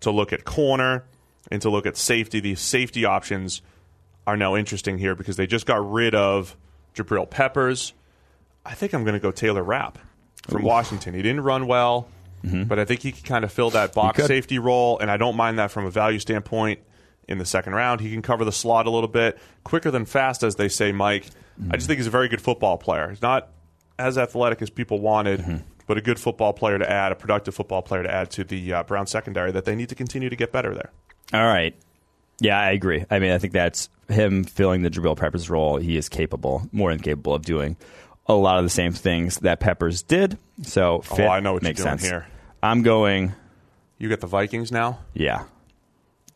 [0.00, 1.04] to look at corner,
[1.50, 2.40] and to look at safety.
[2.40, 3.62] These safety options
[4.26, 6.56] are now interesting here because they just got rid of
[6.94, 7.92] Jabril Peppers.
[8.64, 9.98] I think I'm going to go Taylor Rapp
[10.48, 11.14] from Washington.
[11.14, 12.08] He didn't run well,
[12.44, 12.64] mm-hmm.
[12.64, 15.36] but I think he can kind of fill that box safety role, and I don't
[15.36, 16.80] mind that from a value standpoint.
[17.28, 20.44] In the second round, he can cover the slot a little bit quicker than fast,
[20.44, 20.92] as they say.
[20.92, 21.78] Mike, I just mm-hmm.
[21.80, 23.10] think he's a very good football player.
[23.10, 23.48] He's not
[23.98, 25.56] as athletic as people wanted, mm-hmm.
[25.86, 28.72] But a good football player to add, a productive football player to add to the
[28.72, 30.90] uh, Brown secondary that they need to continue to get better there.
[31.32, 31.74] All right.
[32.40, 33.04] Yeah, I agree.
[33.10, 35.76] I mean, I think that's him filling the Jabril Peppers role.
[35.78, 37.76] He is capable, more than capable of doing
[38.26, 40.36] a lot of the same things that Peppers did.
[40.62, 42.02] So, fit Oh, I know what you're makes doing sense.
[42.04, 42.26] here.
[42.62, 43.32] I'm going.
[43.98, 44.98] You get the Vikings now.
[45.14, 45.44] Yeah.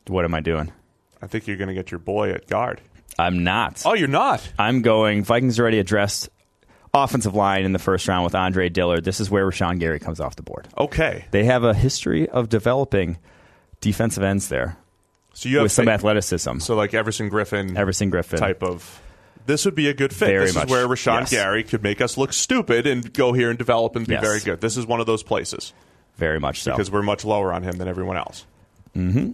[0.07, 0.73] What am I doing?
[1.21, 2.81] I think you're going to get your boy at guard.
[3.19, 3.83] I'm not.
[3.85, 4.51] Oh, you're not.
[4.59, 5.25] I'm going.
[5.25, 6.31] Vikings already addressed
[6.93, 9.05] offensive line in the first round with Andre Dillard.
[9.05, 10.69] This is where Rashan Gary comes off the board.
[10.77, 13.19] Okay, They have a history of developing
[13.81, 14.77] defensive ends there
[15.33, 16.59] so you have with some athleticism.
[16.59, 18.39] So like Everson Griffen Everson Griffen.
[18.39, 19.01] type of.
[19.47, 20.27] This would be a good fit.
[20.27, 21.31] Very this much, is where Rashan yes.
[21.31, 24.23] Gary could make us look stupid and go here and develop and be Yes.
[24.23, 24.61] very good.
[24.61, 25.73] This is one of those places
[26.17, 26.73] Very much so.
[26.73, 28.45] because we're much lower on him than everyone else.
[28.97, 29.31] Mm-hmm.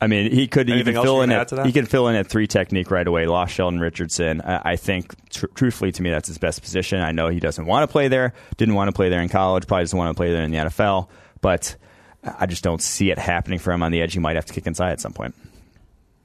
[0.00, 1.66] I mean, he could Anything even fill in at that?
[1.66, 3.26] he could fill in at three technique right away.
[3.26, 4.40] Lost Sheldon Richardson.
[4.42, 7.00] I, I think, tr- truthfully, to me, that's his best position.
[7.00, 8.32] I know he doesn't want to play there.
[8.56, 9.66] Didn't want to play there in college.
[9.66, 11.08] Probably doesn't want to play there in the NFL.
[11.40, 11.74] But
[12.22, 14.12] I just don't see it happening for him on the edge.
[14.12, 15.34] He might have to kick inside at some point.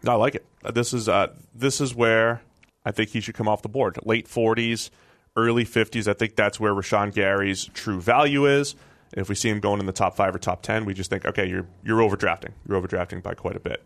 [0.07, 0.45] I like it.
[0.63, 2.41] Uh, This is uh, this is where
[2.85, 3.97] I think he should come off the board.
[4.03, 4.89] Late 40s,
[5.35, 6.07] early 50s.
[6.07, 8.75] I think that's where Rashan Gary's true value is.
[9.13, 11.09] And if we see him going in the top five or top 10, we just
[11.09, 12.51] think, okay, you're you're overdrafting.
[12.67, 13.83] You're overdrafting by quite a bit.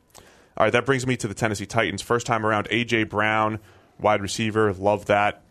[0.56, 2.02] All right, that brings me to the Tennessee Titans.
[2.02, 3.04] First time around, A.J.
[3.04, 3.60] Brown,
[4.00, 4.74] wide receiver.
[4.74, 5.44] Love that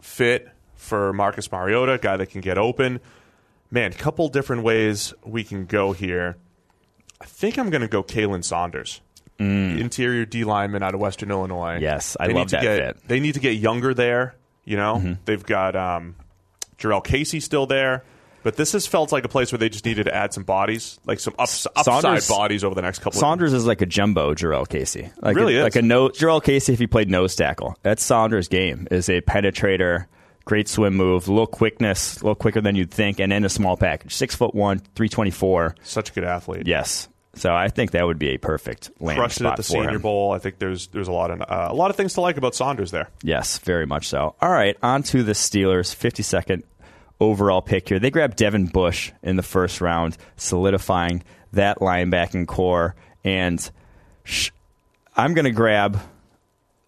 [0.00, 3.00] fit for Marcus Mariota, guy that can get open.
[3.70, 6.36] Man, couple different ways we can go here.
[7.20, 9.00] I think I'm going to go Khalen Saunders,
[9.38, 11.76] interior D lineman out of Western Illinois.
[11.76, 11.80] Mm.
[11.82, 12.96] Yes, I They love need to that get, fit.
[12.96, 13.08] Mm-hmm.
[13.08, 14.34] They need to get younger there.
[14.64, 16.16] You know, they've got um,
[16.78, 18.04] Jurrell Casey still there,
[18.48, 20.98] but this has felt like a place where they just needed to add some bodies,
[21.04, 23.20] like some ups, upside Saunders- bodies over the next couple.
[23.20, 25.10] Saunders is like a jumbo Jurrell Casey.
[25.20, 25.64] Like Really a, is.
[25.64, 27.76] like a no Jurrell Casey if he played nose tackle.
[27.82, 28.88] That's Saunders' game.
[28.90, 30.06] Is a penetrator,
[30.46, 33.50] great swim move, a little quickness, a little quicker than you'd think, and in a
[33.50, 34.14] small package.
[34.14, 35.74] Six foot one, three twenty four.
[35.82, 36.66] such a good athlete.
[36.66, 37.06] Yes.
[37.34, 39.90] So I think that would be a perfect landing crushed it spot at the Senior
[39.90, 40.00] him.
[40.00, 40.32] Bowl.
[40.32, 42.54] I think there's there's a lot of uh, a lot of things to like about
[42.54, 43.10] Saunders there.
[43.22, 44.34] Yes, very much so.
[44.40, 45.94] All right, on to the Steelers.
[45.94, 46.62] 52nd
[47.20, 47.98] overall pick here.
[47.98, 52.94] They grabbed Devin Bush in the first round, solidifying that linebacking core.
[53.24, 53.70] And
[54.24, 54.50] sh-
[55.16, 55.98] I'm going to grab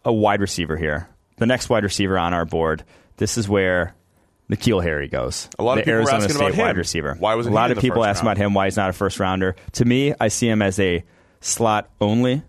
[0.05, 1.09] a wide receiver here.
[1.39, 2.85] The next wide receiver on our board.
[3.17, 3.95] This is where
[4.51, 5.49] N'Keal Harry goes.
[5.59, 6.67] A lot of people Arizona asking State about him.
[6.67, 7.17] wide receiver.
[7.19, 8.39] Why wasn't a lot of people asking round?
[8.39, 8.55] about him?
[8.55, 9.57] Why he's not a first rounder?
[9.73, 11.05] To me, I see him as a
[11.41, 12.43] slot only.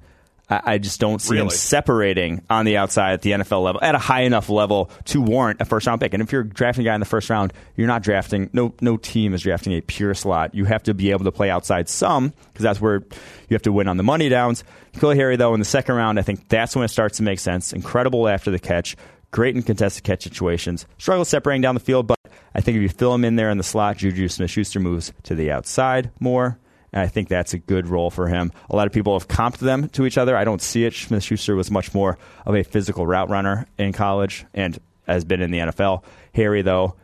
[0.52, 3.96] I, I just don't see him separating on the outside at the NFL level at
[3.96, 6.14] a high enough level to warrant a first round pick.
[6.14, 8.50] And if you're drafting a guy in the first round, you're not drafting.
[8.52, 10.54] No, no team is drafting a pure slot.
[10.54, 13.72] You have to be able to play outside some because that's where you have to
[13.72, 14.66] win on the money downs.
[14.94, 17.40] N'Keal Harry though in the second round, I think that's when it starts to make
[17.40, 17.72] sense.
[17.72, 18.98] Incredible after the catch,
[19.32, 20.86] great in contested catch situations.
[20.98, 22.18] Struggles separating down the field, but
[22.54, 25.36] I think if you fill him in there in the slot, Juju Smith-Schuster moves to
[25.36, 26.60] the outside more.
[26.94, 28.52] And I think that's a good role for him.
[28.70, 30.36] A lot of people have comped them to each other.
[30.36, 30.94] I don't see it.
[30.94, 34.78] Smith Schuster was much more of a physical route runner in college and
[35.08, 36.04] has been in the NFL.
[36.36, 36.96] Harry, though,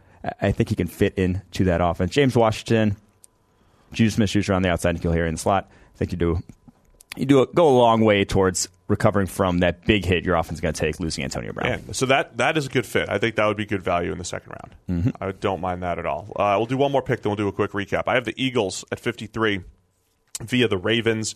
[0.42, 2.12] I- think he can fit into that offense.
[2.12, 2.98] James Washington,
[3.94, 5.70] Juju Smith Schuster on the outside and N'Keal Harry in the slot.
[5.96, 6.44] I think you do
[7.16, 10.58] you do a, go a long way towards recovering from that big hit your offense
[10.58, 11.94] is going to take losing Antonio Brown.
[11.94, 13.10] So that that is a good fit.
[13.10, 14.76] I think that would be good value in the second round.
[15.06, 15.24] Mm-hmm.
[15.24, 16.32] I don't mind that at all.
[16.36, 18.04] Uh, we'll do one more pick, then we'll do a quick recap.
[18.08, 19.62] I have the Eagles at 53
[20.42, 21.36] via the Ravens.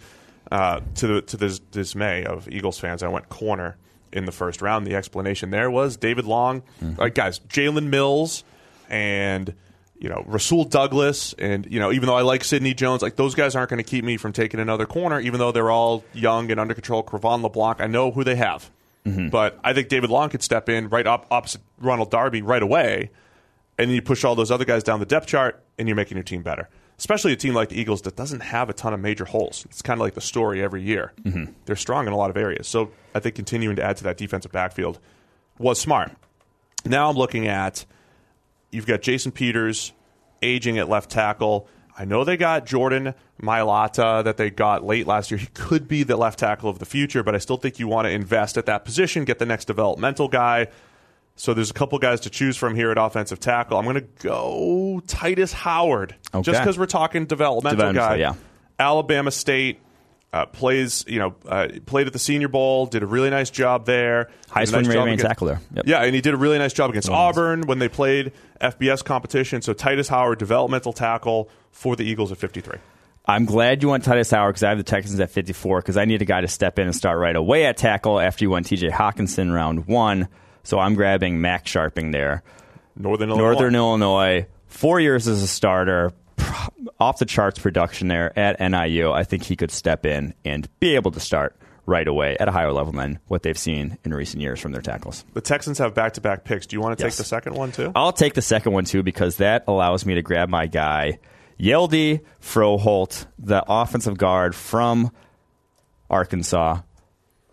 [0.52, 3.78] Uh, to the to the dismay of Eagles fans, I went corner
[4.12, 4.86] in the first round.
[4.86, 7.00] The explanation there was David Long, Mm-hmm.
[7.00, 8.44] like guys, Jalen Mills,
[8.90, 9.54] and
[10.00, 13.36] you know Rasul Douglas, and you know even though I like Sidney Jones, like those
[13.36, 16.50] guys aren't going to keep me from taking another corner, even though they're all young
[16.52, 17.04] and under control.
[17.04, 18.70] Cre'Von LeBlanc, I know who they have,
[19.06, 23.12] but I think David Long could step in right up opposite Ronald Darby right away,
[23.78, 26.18] and then you push all those other guys down the depth chart, and you're making
[26.18, 26.68] your team better.
[27.02, 29.66] Especially a team like the Eagles that doesn't have a ton of major holes.
[29.66, 31.14] It's kind of like the story every year.
[31.24, 31.54] Mm-hmm.
[31.66, 32.68] They're strong in a lot of areas.
[32.68, 35.00] So I think continuing to add to that defensive backfield
[35.58, 36.12] was smart.
[36.86, 37.88] Now I'm looking at
[38.70, 39.94] you've got Jason Peters
[40.44, 41.68] aging at left tackle.
[41.98, 45.40] I know they got Jordan Mailata that they got late last year.
[45.40, 48.06] He could be the left tackle of the future, but I still think you want
[48.06, 50.68] to invest at that position, get the next developmental guy.
[51.42, 53.80] So there's a couple guys to choose from here at offensive tackle.
[53.80, 56.44] I'm going to go Tytus Howard, Okay.
[56.44, 58.16] just because we're talking developmental Developmental, guy.
[58.18, 58.34] yeah.
[58.78, 59.80] Alabama State
[60.34, 63.88] uh, plays, you know, uh, played at the Senior Bowl, did a really nice job
[63.88, 64.30] there.
[64.56, 65.62] A nice rate against- tackle there.
[65.74, 65.88] Yep.
[65.88, 69.64] Yeah, and he did a really nice job against Auburn when they played FBS competition.
[69.64, 72.78] So Tytus Howard, developmental tackle for the Eagles at 53.
[73.26, 76.06] I'm glad you went Tytus Howard because I have the Texans at 54 because I
[76.06, 78.68] need a guy to step in and start right away at tackle after you went
[78.68, 80.28] TJ Hockenson round one.
[80.64, 82.44] So I'm grabbing Max Scharping there.
[82.96, 83.44] Northern Illinois.
[83.46, 86.12] Northern Illinois, four years as a starter,
[87.00, 89.12] off the charts production there at NIU.
[89.12, 91.56] I think he could step in and be able to start
[91.88, 94.82] right away at a higher level than what they've seen in recent years from their
[94.84, 95.26] tackles.
[95.34, 96.68] The Texans have back to back picks.
[96.68, 97.14] Do you want to Yes.
[97.14, 97.92] take the second one too?
[97.96, 101.18] I'll take the second one too because that allows me to grab my guy,
[101.60, 105.12] Hjalte Froholdt, the offensive guard from
[106.10, 106.80] Arkansas.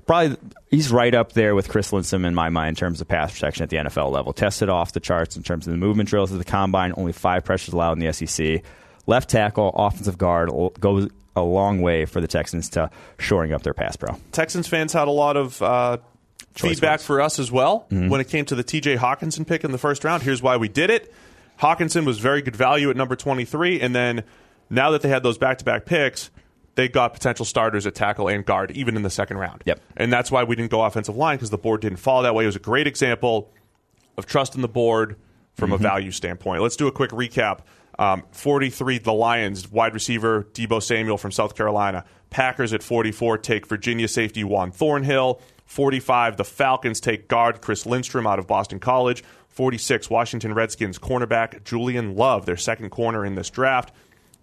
[0.08, 0.36] Probably
[0.70, 3.62] he's right up there with Chris Lindstrom in my mind in terms of pass protection
[3.62, 4.32] at the NFL level.
[4.32, 6.94] Tested off the charts in terms of the movement drills at the combine.
[6.96, 8.62] Only five pressures allowed in the SEC.
[9.06, 13.74] Left tackle, offensive guard goes a long way for the Texans to shoring up their
[13.74, 14.16] pass pro.
[14.32, 15.98] Texans fans had a lot of uh,
[16.54, 19.78] feedback for us as well when it came to the TJ Hockenson pick in the
[19.78, 20.22] first round.
[20.22, 21.12] Here's why we did it.
[21.60, 24.24] Hockenson was very good value at number 23, and then
[24.70, 26.30] now that they had those back to back picks,
[26.78, 29.64] they got potential starters at tackle and guard even in the second round.
[29.66, 29.80] Yep.
[29.96, 32.44] And that's why we didn't go offensive line because the board didn't fall that way.
[32.44, 33.52] It was a great example
[34.16, 35.16] of trust in the board
[35.54, 36.62] from a value standpoint.
[36.62, 37.62] Let's do a quick recap.
[37.98, 42.04] Um, 43, the Lions, wide receiver Deebo Samuel from South Carolina.
[42.30, 45.40] Packers at 44 take Virginia safety Juan Thornhill.
[45.66, 49.24] 45, the Falcons take guard Chris Lindstrom out of Boston College.
[49.48, 53.92] 46, Washington Redskins cornerback Julian Love, their second corner in this draft.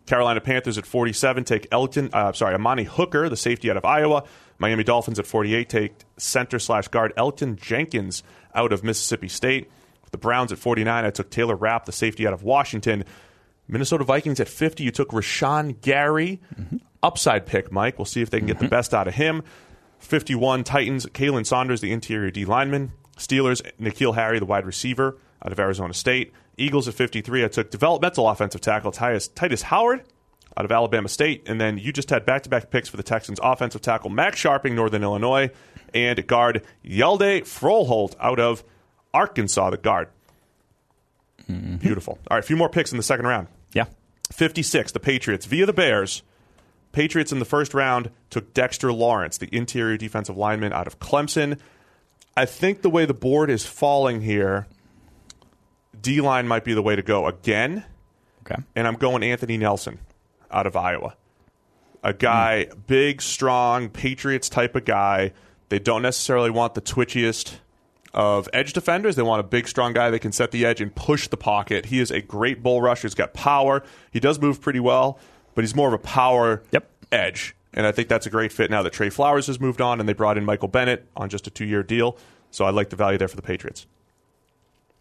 [0.05, 4.23] Carolina Panthers at 47 take Elgton, uh, sorry, Amani Hooker, the safety out of Iowa.
[4.57, 9.69] Miami Dolphins at 48 take center slash guard Elgton Jenkins out of Mississippi State.
[10.11, 13.03] The Browns at 49, I took Taylor Rapp, the safety out of Washington.
[13.67, 16.39] Minnesota Vikings at 50, you took Rashan Gary.
[17.03, 17.97] Upside pick, Mike.
[17.97, 19.43] We'll see if they can get the best out of him.
[19.99, 22.91] 51, Titans, Khalen Saunders, the interior D lineman.
[23.17, 26.33] Steelers, N'Keal Harry, the wide receiver out of Arizona State.
[26.57, 30.03] Eagles at 53, I took developmental offensive tackle Tytus, Tytus Howard
[30.57, 31.43] out of Alabama State.
[31.47, 34.41] And then you just had back to back picks for the Texans offensive tackle Max
[34.41, 35.51] Scharping, Northern Illinois,
[35.93, 38.63] and guard Hjalte Froholdt out of
[39.13, 40.09] Arkansas, the guard.
[41.49, 41.77] Mm-hmm.
[41.77, 42.19] Beautiful.
[42.29, 43.47] All right, a few more picks in the second round.
[43.73, 43.85] Yeah.
[44.31, 46.23] 56, the Patriots via the Bears.
[46.91, 51.59] Patriots in the first round took Dexter Lawrence, the interior defensive lineman out of Clemson.
[52.37, 54.67] I think the way the board is falling here,
[56.05, 57.83] D line might be the way to go again,
[58.45, 58.61] Okay.
[58.75, 59.97] and I'm going Anthony Nelson
[60.51, 61.15] out of Iowa.
[62.03, 62.17] a hmm.
[62.19, 65.33] guy, big, strong, Patriots type of guy.
[65.69, 67.55] They don't necessarily want the twitchiest
[68.13, 69.15] of edge defenders.
[69.15, 71.87] They want a big, strong guy that can set the edge and push the pocket.
[71.87, 73.07] He is a great bull rusher.
[73.07, 73.81] He's got power.
[74.11, 75.17] He does move pretty well,
[75.55, 76.87] but he's more of a power Yep.
[77.11, 77.55] edge.
[77.73, 80.07] And I think that's a great fit now that Trey Flowers has moved on and
[80.07, 82.15] they brought in Michael Bennett on just a two year deal.
[82.51, 83.87] So I like the value there for the Patriots.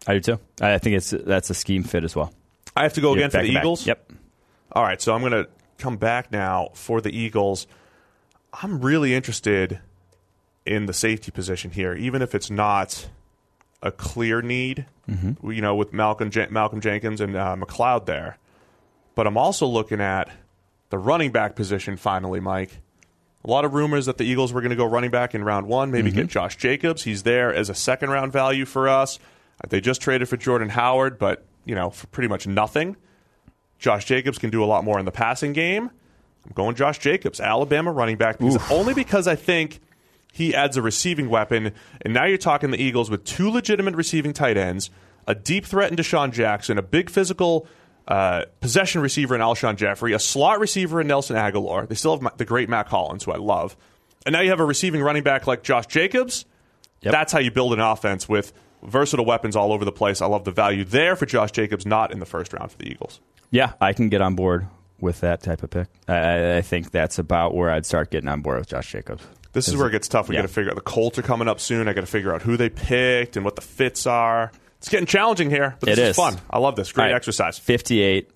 [0.07, 0.39] I do too.
[0.61, 2.33] I think it's that's a scheme fit as well.
[2.75, 3.63] I have to go again for the to back.
[3.63, 3.87] Eagles.
[3.87, 4.11] Yep.
[4.71, 7.65] All right, so I'm going to come back now for the Eagles.
[8.61, 9.79] I'm really interested
[10.65, 13.07] in the safety position here, even if it's not
[13.81, 14.85] a clear need.
[15.09, 15.51] Mm-hmm.
[15.51, 18.37] You know, with Malcolm Malcolm Jenkins and uh, McLeod there,
[19.13, 20.29] but I'm also looking at
[20.89, 21.95] the running back position.
[21.95, 22.79] Finally, Mike.
[23.43, 25.67] A lot of rumors that the Eagles were going to go running back in round
[25.67, 26.21] one, maybe Mm-hmm.
[26.21, 27.03] get Josh Jacobs.
[27.03, 29.19] He's there as a second round value for us.
[29.69, 32.97] They just traded for Jordan Howard, but you know, for pretty much nothing.
[33.79, 35.89] Josh Jacobs can do a lot more in the passing game.
[36.45, 39.79] I'm going Josh Jacobs, Alabama running back, because, only because I think
[40.31, 41.71] he adds a receiving weapon.
[42.01, 44.91] And now you're talking the Eagles with two legitimate receiving tight ends,
[45.27, 47.67] a deep threat in DeSean Jackson, a big physical
[48.07, 51.87] uh, possession receiver in Alshon Jeffery, a slot receiver in Nelson Agholor.
[51.87, 53.75] They still have the great Mack Hollins, who I love.
[54.25, 56.45] And now you have a receiving running back like Josh Jacobs.
[57.01, 57.11] Yep.
[57.11, 58.53] That's how you build an offense with
[58.87, 60.21] versatile weapons all over the place.
[60.21, 62.89] I love the value there for Josh Jacobs, not in the first round for the
[62.89, 63.19] Eagles.
[63.51, 64.67] Yeah, I can get on board
[64.99, 65.87] with that type of pick.
[66.07, 69.23] I- I, think that's about where I'd start getting on board with Josh Jacobs.
[69.53, 70.27] This is where it gets tough.
[70.29, 70.41] We Yeah.
[70.41, 71.87] got to figure out the Colts are coming up soon.
[71.87, 74.51] I got to figure out who they picked and what the fits are.
[74.79, 76.15] It's getting challenging here, but this It is is.
[76.15, 76.35] fun.
[76.49, 76.91] I love this.
[76.91, 77.57] Great right, exercise.
[77.57, 78.29] 58.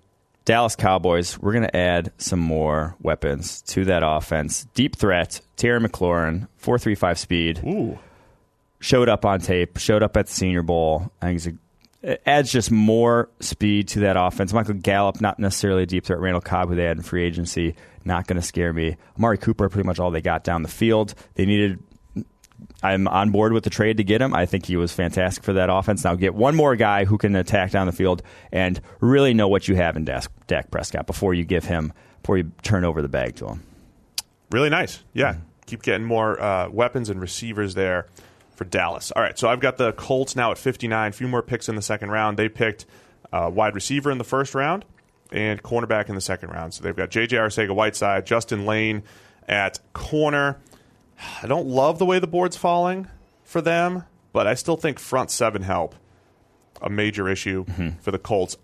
[0.45, 4.65] Dallas Cowboys, we're going to add some more weapons to that offense.
[4.73, 7.59] Deep threat, Terry McLaurin, 435 speed.
[7.65, 7.99] Ooh,
[8.79, 11.11] Showed up on tape, showed up at the Senior Bowl.
[11.21, 11.59] I think
[12.03, 14.53] a, it adds just more speed to that offense.
[14.53, 16.19] Michael Gallup, not necessarily a deep threat.
[16.19, 18.95] Randall Cobb, who they had in free agency, not going to scare me.
[19.17, 21.13] Amari Cooper, pretty much all they got down the field.
[21.35, 21.79] They needed
[22.81, 24.33] I'm on board with the trade to get him.
[24.33, 26.03] I think he was fantastic for that offense.
[26.03, 29.67] Now get one more guy who can attack down the field and really know what
[29.67, 33.07] you have in Dak, Dak Prescott before you give him before you turn over the
[33.07, 33.63] bag to him.
[34.51, 35.03] really nice.
[35.13, 38.07] Yeah, keep getting more uh, weapons and receivers there
[38.59, 39.09] for Dallas.
[39.11, 41.09] All right, so I've got the Colts now at 59.
[41.09, 42.37] A few more picks in the second round.
[42.37, 42.85] They picked
[43.31, 44.83] uh, wide receiver in the first round
[45.31, 46.73] and cornerback in the second round.
[46.73, 47.37] So they've got J.J.
[47.37, 49.03] Arcega Whiteside, Justin Layne
[49.47, 50.59] at corner.
[51.41, 53.07] I don't love the way the board's falling
[53.45, 55.95] for them, but I still think front seven help
[56.81, 57.63] a major issue
[58.01, 58.57] for the Colts.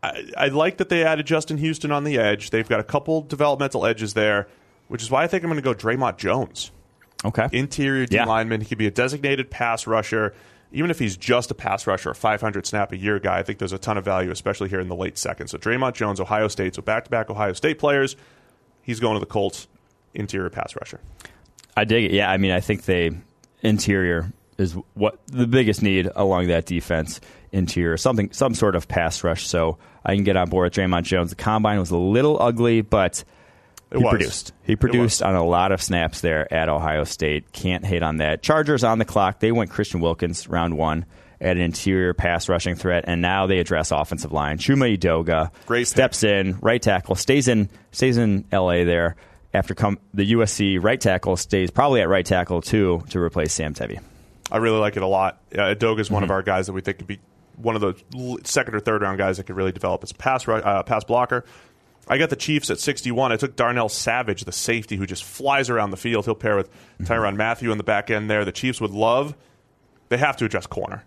[0.00, 2.50] I, I like that they added Justin Houston on the edge.
[2.50, 4.46] They've got a couple developmental edges there,
[4.86, 6.70] which is why I think I'm going to go Dre'Mont Jones.
[7.24, 7.48] Okay.
[7.52, 8.24] Interior D Yeah.
[8.24, 8.60] lineman.
[8.60, 10.34] He could be a designated pass rusher.
[10.72, 13.58] Even if he's just a pass rusher, a 500 snap a year guy, I think
[13.58, 15.46] there's a ton of value, especially here in the late second.
[15.48, 18.16] So Dre'Mont Jones, Ohio State, so back to back Ohio State players.
[18.82, 19.68] He's going to the Colts,
[20.14, 21.00] interior pass rusher.
[21.76, 22.10] I dig it.
[22.12, 23.12] Yeah, I mean, I think they
[23.62, 27.20] interior is what the biggest need along that defense.
[27.52, 29.46] Interior, something, some sort of pass rush.
[29.46, 31.30] So I can get on board with Dre'Mont Jones.
[31.30, 33.22] The combine was a little ugly, but
[33.94, 34.10] It he was.
[34.10, 34.52] produced.
[34.64, 37.52] He produced on a lot of snaps there at Ohio State.
[37.52, 38.42] Can't hate on that.
[38.42, 39.40] Chargers on the clock.
[39.40, 41.06] They went Christian Wilkins round one
[41.40, 44.58] at an interior pass rushing threat, and now they address offensive line.
[44.58, 48.84] Chuma Edoga Great steps in, right tackle, stays in, stays in L.A.
[48.84, 49.16] there.
[49.52, 53.72] After come the USC right tackle stays probably at right tackle too to replace Sam
[53.72, 54.00] Tevi.
[54.50, 55.40] I really like it a lot.
[55.52, 56.24] Uh, Edoga is one Mm-hmm.
[56.24, 57.20] of our guys that we think could be
[57.56, 60.48] one of the second or third round guys that could really develop as a pass
[60.48, 61.44] uh, pass blocker.
[62.08, 63.32] I got the Chiefs at 61.
[63.32, 66.24] I took Darnell Savage, the safety who just flies around the field.
[66.26, 67.12] He'll pair with Mm-hmm.
[67.12, 68.44] Tyrann Mathieu in the back end there.
[68.44, 69.34] The Chiefs would love.
[70.08, 71.02] They have to address corner.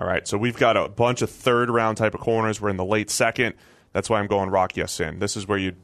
[0.00, 2.60] All right, so we've got a bunch of third round type of corners.
[2.60, 3.54] We're in the late second.
[3.92, 5.18] That's why I'm going Rock Ya-Sin.
[5.18, 5.74] This is where you.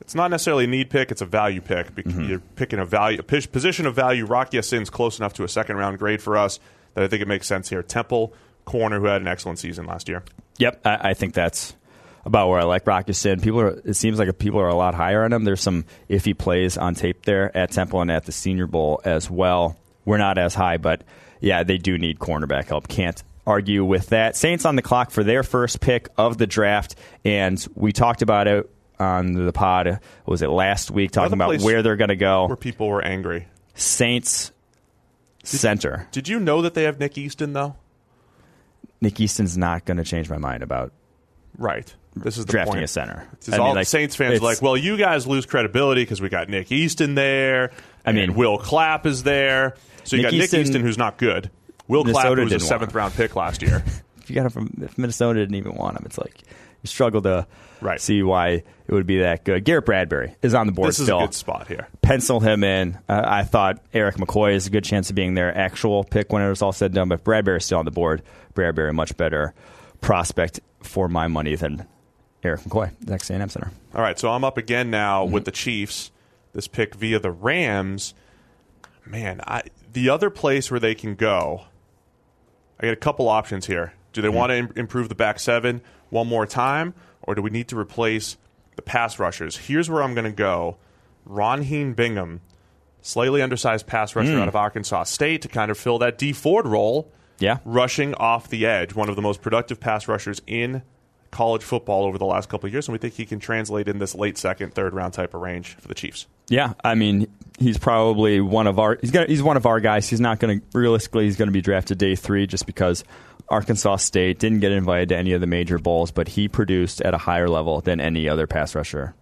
[0.00, 1.92] It's not necessarily a need pick; it's a value pick.
[1.92, 2.28] Mm-hmm.
[2.28, 4.24] You're picking a value, a position of value.
[4.24, 6.60] Rock Ya-Sin's close enough to a second round grade for us
[6.94, 7.82] that I think it makes sense here.
[7.82, 8.32] Temple
[8.66, 10.22] corner who had an excellent season last year.
[10.58, 11.74] Yep, I, I think that's
[12.26, 13.40] about where I like Rock Ya-Sin.
[13.40, 13.80] People are.
[13.84, 15.44] It seems like people are a lot higher on him.
[15.44, 19.30] There's some iffy plays on tape there at Temple and at the Senior Bowl as
[19.30, 19.78] well.
[20.04, 21.02] We're not as high, but
[21.40, 22.88] yeah, they do need cornerback help.
[22.88, 24.36] Can't argue with that.
[24.36, 28.48] Saints on the clock for their first pick of the draft, and we talked about
[28.48, 28.68] it
[28.98, 30.00] on the pod.
[30.26, 31.12] Was it last week?
[31.12, 32.46] Talking about where they're going to go.
[32.46, 33.46] Where people were angry.
[33.74, 34.50] Saints
[35.44, 36.08] center.
[36.10, 37.76] Did you know that they have Nick Easton though?
[39.00, 40.92] Nick Easton's not going to change my mind about
[41.58, 41.92] Right.
[42.14, 42.84] This is the drafting point.
[42.84, 43.28] a center.
[43.34, 46.20] It's I mean, all like, Saints fans are like, well, you guys lose credibility because
[46.20, 47.72] we got Nick Easton there.
[48.06, 49.74] I mean- Will Clapp is there.
[50.04, 51.50] So you Nick got Nick Easton- Easton, who's not good.
[51.88, 53.82] Will Clapp, Minnesota who was a seventh round pick last year.
[54.18, 56.40] if you got him from if Minnesota didn't even want him, it's like
[56.82, 57.46] you struggle to
[57.82, 58.00] Right.
[58.00, 59.64] see why it would be that good.
[59.64, 61.18] Garrett Bradbury is on the board This is still.
[61.18, 61.88] a good spot here.
[62.00, 62.96] Pencil him in.
[63.08, 66.40] Uh, I thought Erik McCoy is a good chance of being their actual pick when
[66.42, 68.22] it was all said and done, but Bradbury is still on the board.
[68.54, 69.52] Bradbury, much better
[70.00, 71.86] prospect for my money than
[72.42, 73.70] Erik McCoy, next A&M center.
[73.94, 75.32] All right, so I'm up again now Mm-hmm.
[75.34, 76.10] with the Chiefs.
[76.52, 78.14] This pick via the Rams.
[79.04, 81.62] Man, I, the other place where they can go,
[82.80, 83.92] I got a couple options here.
[84.12, 84.30] Do Mm-hmm.
[84.30, 87.68] they want to Im- improve the back seven one more time, or do we need
[87.68, 88.36] to replace
[88.76, 89.56] the pass rushers?
[89.56, 90.76] Here's where I'm going to go.
[91.28, 92.40] Ronheen Bingham,
[93.02, 94.42] slightly undersized pass rusher Mm.
[94.42, 97.58] out of Arkansas State to kind of fill that Dee Ford role Yeah.
[97.64, 100.82] rushing off the edge, one of the most productive pass rushers in
[101.30, 103.98] college football over the last couple of years, and we think he can translate in
[103.98, 106.26] this late second, third round type of range for the Chiefs.
[106.48, 107.26] Yeah, I mean,
[107.58, 110.08] he's probably one of our he's gonna, he's one of our guys.
[110.08, 113.04] He's not going to realistically he's going to be drafted day 3 just because
[113.48, 117.14] Arkansas State didn't get invited to any of the major bowls, but he produced at
[117.14, 119.14] a higher level than any other pass rusher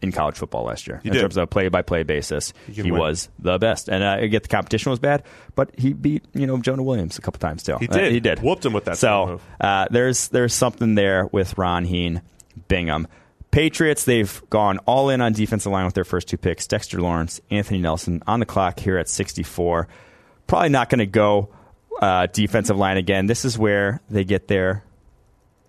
[0.00, 1.00] in college football last year.
[1.02, 1.20] He in did.
[1.20, 3.88] terms of a play-by-play basis, He he, was the best.
[3.88, 5.24] And uh, I get the competition was bad,
[5.54, 7.76] but he beat you know Jonah Williams a couple times too.
[7.80, 8.12] He Uh, did.
[8.12, 8.40] he did.
[8.40, 12.22] Whooped him with that So uh, there's there's something there with Ron Heen,
[12.68, 13.08] Bingham.
[13.50, 16.66] Patriots, they've gone all in on defensive line with their first two picks.
[16.66, 19.88] Dexter Lawrence, Anthony Nelson on the clock here at 64.
[20.46, 21.48] Probably not going to go
[22.00, 23.26] uh, defensive line again.
[23.26, 24.84] This is where they get their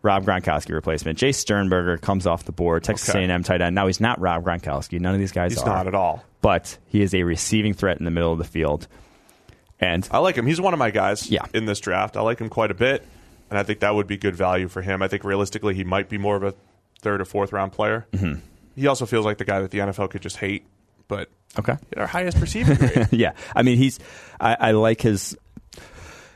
[0.02, 1.20] Rob Gronkowski replacement.
[1.20, 3.26] Jace Sternberger comes off the board, Texas Okay.
[3.26, 3.76] A&M tight end.
[3.76, 5.00] Now he's not Rob Gronkowski.
[5.00, 5.68] None of these guys He's are.
[5.68, 6.24] not at all.
[6.42, 8.88] But he is a receiving threat in the middle of the field.
[9.80, 10.46] And I like him.
[10.46, 11.46] He's one of my guys Yeah.
[11.54, 12.16] in this draft.
[12.18, 13.06] I like him quite a bit,
[13.50, 15.02] and I think that would be good value for him.
[15.02, 16.54] I think realistically, he might be more of a
[17.02, 18.06] third or fourth round player.
[18.14, 18.40] Mm-hmm.
[18.76, 20.66] He also feels like the guy that the NFL could just hate,
[21.10, 21.76] but okay.
[21.98, 23.08] our highest receiving grade.
[23.12, 24.00] yeah, I mean he's.
[24.40, 25.36] I, I like his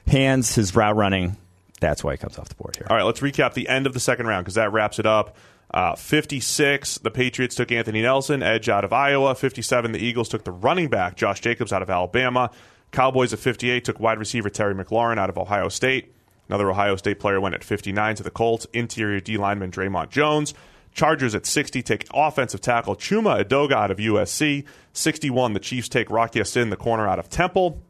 [0.07, 1.37] hands, his route running.
[1.83, 2.87] That's why he comes off the board here.
[2.89, 5.35] All right, let's recap the end of the second round because that wraps it up.
[5.73, 9.35] Uh, 56, the Patriots took Anthony Nelson, edge out of Iowa.
[9.35, 12.51] 57, the Eagles took the running back, Josh Jacobs, out of Alabama.
[12.91, 16.13] Cowboys at 58 took wide receiver Terry McLaurin out of Ohio State.
[16.47, 18.65] Another Ohio State player went at 59 to the Colts.
[18.71, 20.53] Interior D lineman Dre'Mont Jones.
[20.93, 24.63] Chargers at 60 take offensive tackle Chuma Edoga out of USC.
[24.93, 27.81] 61, the Chiefs take Rock Ya-Sin, the corner out of Temple.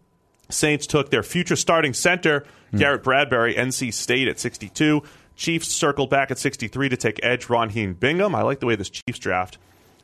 [0.50, 5.04] Saints took their future starting center, Garrett Bradbury, NC State at 62.
[5.36, 8.36] Chiefs circled back at 63 to take edge Ron Ronheen Bingham.
[8.36, 9.58] I like the way this Chiefs draft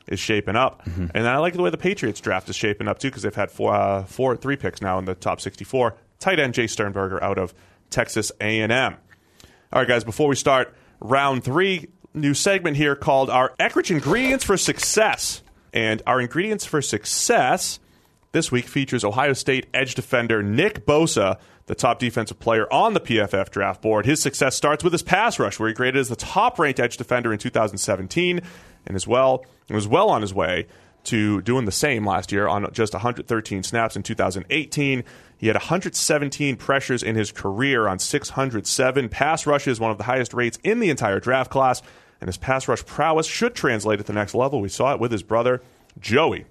[0.08, 0.86] is shaping up.
[1.14, 3.52] And I like the way the Patriots draft is shaping up, too, because they've had
[3.52, 5.96] four, uh, four, three picks now in the top 64.
[6.20, 7.54] Tight end Jace Sternberger out of
[7.90, 8.72] Texas A&M.
[8.72, 14.44] All right, guys, before we start round three, new segment here called Our Eckrich Ingredients
[14.44, 15.44] for Success.
[15.74, 17.80] And our ingredients for success
[18.32, 23.00] this week features Ohio State edge defender Nick Bosa, the top defensive player on the
[23.00, 24.06] PFF draft board.
[24.06, 26.98] His success starts with his pass rush, where he graded as the top ranked edge
[26.98, 28.42] defender in 2017
[28.86, 30.68] and as well and was well on his way
[31.06, 35.04] to doing the same last year on just 113 snaps in 2018.
[35.38, 40.34] He had 117 pressures in his career on 607 pass rushes, one of the highest
[40.34, 41.82] rates in the entire draft class.
[42.22, 44.60] And his pass rush prowess should translate at the next level.
[44.60, 45.62] We saw it with his brother,
[46.00, 46.46] Joey.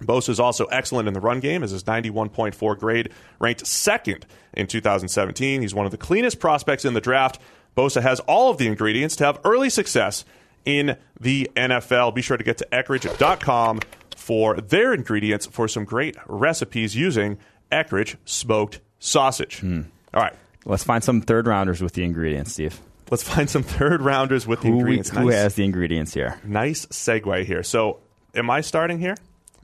[0.00, 4.66] Bosa is also excellent in the run game as his 91.4 grade ranked second in
[4.66, 5.60] 2017.
[5.62, 7.38] He's one of the cleanest prospects in the draft.
[7.76, 10.24] Bosa has all of the ingredients to have early success
[10.64, 12.14] in the NFL.
[12.14, 13.80] Be sure to get to Eckrich.com
[14.16, 17.38] for their ingredients for some great recipes using
[17.72, 19.60] Eckridge smoked sausage.
[19.60, 19.82] Hmm.
[20.12, 20.34] All right,
[20.66, 22.80] Let's find some third rounders with the ingredients, Steve.
[23.10, 25.08] let's find some third rounders with the Who, ingredients.
[25.10, 26.38] who Nice- has the ingredients here?
[26.44, 27.62] nice segue here.
[27.62, 28.00] So,
[28.34, 29.14] am I starting here?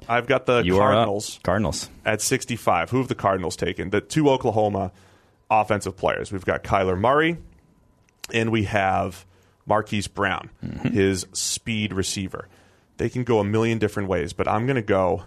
[0.09, 1.41] I've got the You Cardinals.
[1.43, 1.89] Cardinals.
[2.05, 2.91] at 65.
[2.91, 3.91] Who have the Cardinals taken?
[3.91, 4.93] The two Oklahoma
[5.51, 6.33] offensive players.
[6.33, 7.39] We've got Kyler Murray,
[8.33, 9.25] and we have
[9.67, 10.89] Marquise Brown, mm-hmm.
[10.89, 12.49] his speed receiver.
[12.99, 15.25] They can go a million different ways, but I'm going to go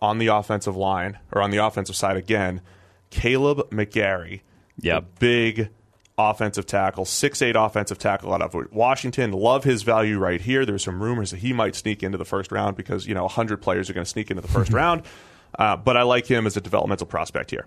[0.00, 2.60] on the offensive line or on the offensive side again.
[3.10, 4.40] Kaleb McGary,
[4.80, 5.02] Yep.
[5.02, 5.68] the big
[6.30, 9.32] offensive tackle, six eight offensive tackle out of Washington.
[9.32, 10.64] Love his value right here.
[10.64, 13.62] There's some rumors that he might sneak into the first round because you know 100
[13.62, 15.02] players are going to sneak into the first round.
[15.58, 17.66] Uh, but I like him as a developmental prospect here.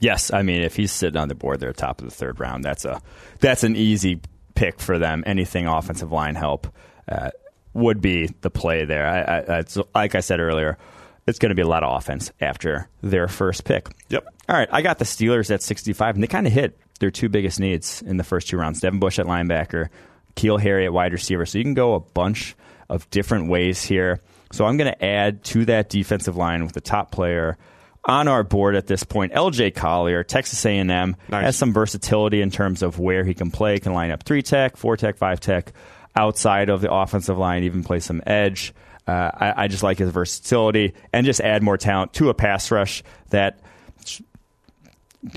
[0.00, 2.64] Yes, I mean if he's sitting on the board, they're top of the third round.
[2.64, 3.00] That's a
[3.40, 4.20] that's an easy
[4.54, 5.22] pick for them.
[5.26, 6.66] Anything offensive line help
[7.08, 7.30] uh,
[7.74, 9.06] would be the play there.
[9.06, 10.78] I, I, like I said earlier,
[11.26, 13.88] it's going to be a lot of offense after their first pick.
[14.08, 14.26] Yep.
[14.48, 17.28] All right, I got the Steelers at 65, and they kind of hit their two
[17.28, 18.80] biggest needs in the first two rounds.
[18.80, 19.88] Devin Bush at linebacker,
[20.36, 21.44] N'Keal Harry at wide receiver.
[21.44, 22.56] So you can go a bunch
[22.88, 24.20] of different ways here.
[24.52, 27.58] So I'm going to add to that defensive line with the top player
[28.04, 31.16] on our board at this point, LJ Collier, Texas A&M, Nice.
[31.30, 33.78] has some versatility in terms of where he can play.
[33.78, 35.72] Can line up three tech, four tech, five tech,
[36.16, 38.74] outside of the offensive line, even play some edge.
[39.06, 42.70] Uh, I, I just like his versatility and just add more talent to a pass
[42.70, 43.60] rush that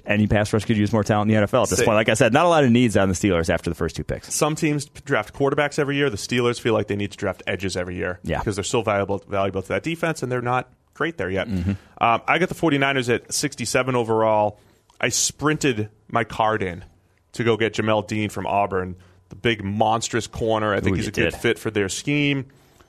[0.06, 1.96] any pass rush could use more talent in the NFL at this Say- point.
[1.96, 4.04] Like I said, not a lot of needs on the Steelers after the first two
[4.04, 4.34] picks.
[4.34, 6.10] Some teams draft quarterbacks every year.
[6.10, 8.40] The Steelers feel like they need to draft edges every year Yeah.
[8.40, 11.48] because they're so valuable valuable to that defense, and they're not great there yet.
[11.48, 11.72] Mm-hmm.
[12.02, 14.60] Um, I got the 49ers at 67 overall.
[15.00, 16.84] I sprinted my card in
[17.34, 18.96] to go get Jamel Dean from Auburn,
[19.30, 20.74] the big monstrous corner.
[20.74, 22.46] I think Ooh, he's a good fit for their scheme.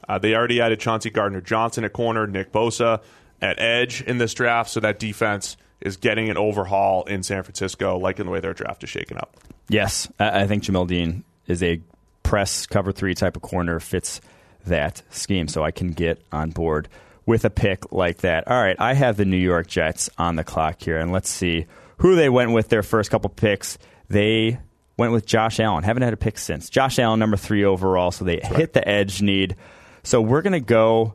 [0.09, 3.03] Uh, they already added Chauncey Gardner Johnson at corner, Nick Bosa
[3.43, 7.99] at edge in this draft, so that defense is getting an overhaul in San Francisco,
[7.99, 9.37] liking the way their draft is shaking up.
[9.69, 11.81] Yes, I, I think Jamel Dean is a
[12.23, 14.21] press cover three type of corner, fits
[14.67, 16.89] that scheme, so I can get on board
[17.25, 18.49] with a pick like that.
[18.49, 21.67] All right, I have the New York Jets on the clock here, and let's see
[21.99, 23.79] who they went with their first couple picks.
[24.09, 24.59] They
[24.97, 25.85] went with Josh Allen.
[25.85, 26.71] Haven't had a pick since.
[26.71, 29.57] Josh Allen, number three overall, so they hit the edge need.
[30.03, 31.15] So we're going to go.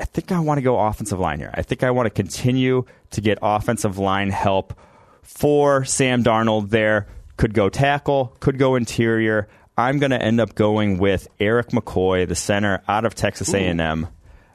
[0.00, 1.50] I think I want to go offensive line here.
[1.54, 4.74] I think I want to continue to get offensive line help
[5.22, 7.06] for Sam Darnold there.
[7.36, 9.48] Could go tackle, could go interior.
[9.76, 14.06] I'm going to end up going with Erik McCoy, the center out of Texas A&M.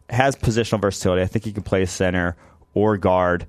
[0.10, 1.24] Has positional versatility.
[1.24, 2.38] I think he can play center
[2.74, 3.48] or guard.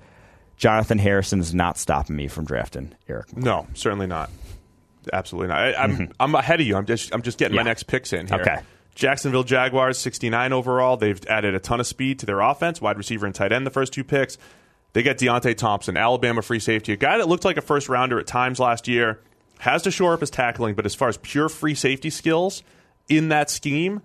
[0.59, 3.29] Jonotthan Harrison's not stopping me from drafting Erik.
[3.29, 3.45] McCoy.
[3.45, 4.31] No, certainly not.
[5.13, 5.59] Absolutely not.
[5.59, 6.77] I, I'm I'm ahead of you.
[6.77, 7.69] I'm just I'm just getting my Mm-hmm.
[7.69, 8.41] Next picks in here.
[8.41, 8.59] Okay.
[8.99, 10.97] Jacksonville Jaguars, 69 overall.
[10.97, 13.65] They've added a ton of speed to their offense, wide receiver and tight end.
[13.65, 14.37] The first two picks,
[14.93, 18.19] they got Deionte Thompson, Alabama free safety, a guy that looked like a first rounder
[18.19, 19.21] at times last year.
[19.61, 22.65] Has to shore up his tackling, but as far as pure free safety skills
[23.09, 24.03] in that scheme,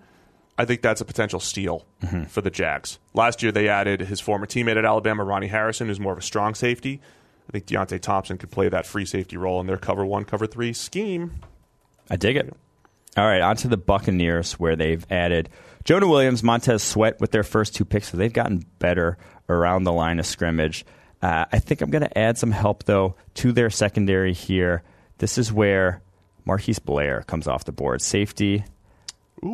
[0.56, 2.24] I think that's a potential steal Mm-hmm.
[2.24, 2.98] for the Jags.
[3.14, 6.22] Last year, they added his former teammate at Alabama, Ronnie Harrison, who's more of a
[6.22, 7.00] strong safety.
[7.48, 10.46] I think Deionte Thompson could play that free safety role in their cover one, cover
[10.46, 11.40] three scheme.
[12.08, 12.54] I dig it.
[13.16, 15.48] All right, on to the Buccaneers, where they've added
[15.84, 19.92] Jonah Williams, Montez Sweat with their first two picks, so they've gotten better around the
[19.92, 20.84] line of scrimmage.
[21.22, 24.82] Uh, I think I'm going to add some help, though, to their secondary here.
[25.18, 26.02] This is where
[26.44, 28.02] Marquise Blair comes off the board.
[28.02, 28.64] Safety,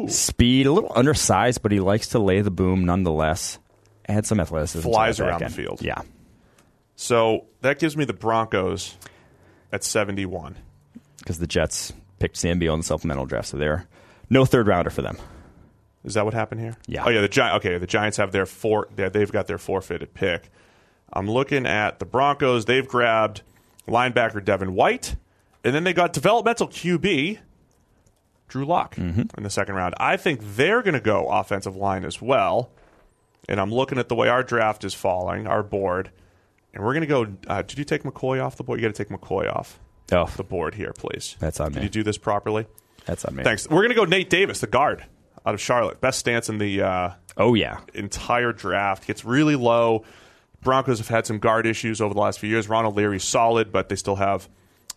[0.07, 3.59] speed, a little undersized, but he likes to lay the boom nonetheless.
[4.09, 4.89] Add some athleticism.
[4.89, 5.83] Flies around the field.
[5.83, 6.03] Yeah.
[6.97, 8.97] So that gives me the Broncos
[9.73, 10.57] at 71.
[11.19, 13.89] Because the Jets picked Sam Beal in the supplemental draft, so they're
[14.29, 15.16] no third rounder for them.
[16.05, 16.77] Is that what happened here?
[16.87, 17.05] Yeah.
[17.05, 17.21] Oh yeah.
[17.21, 17.77] The Gi- Okay.
[17.79, 18.89] The Giants have their four.
[18.95, 20.51] they- They've got their forfeited pick.
[21.12, 22.64] I'm looking at the Broncos.
[22.66, 23.43] They've grabbed
[23.89, 25.16] linebacker Devin White,
[25.64, 27.39] and then they got developmental QB
[28.49, 29.23] Drew Lock Mm-hmm.
[29.37, 29.95] in the second round.
[29.99, 32.71] I think they're going to go offensive line as well.
[33.49, 36.11] And I'm looking at the way our draft is falling, our board,
[36.73, 37.27] and we're going to go.
[37.49, 38.81] Uh, did you take McCoy off the board?
[38.81, 39.81] You got to take McCoy off
[40.13, 41.37] Oh, the board here, please.
[41.41, 41.75] That's on me.
[41.75, 41.85] Did me.
[41.85, 42.67] you do this properly?
[43.07, 43.43] that's on me.
[43.45, 43.69] Thanks.
[43.69, 45.05] We're going to go Nate Davis, the guard
[45.47, 46.01] out of Charlotte.
[46.01, 47.79] Best stance in the uh, Oh, yeah.
[47.95, 49.07] entire draft.
[49.07, 50.05] Gets really low.
[50.63, 52.69] Broncos have had some guard issues over the last few years.
[52.69, 54.49] Ronald Leary's solid, but they still have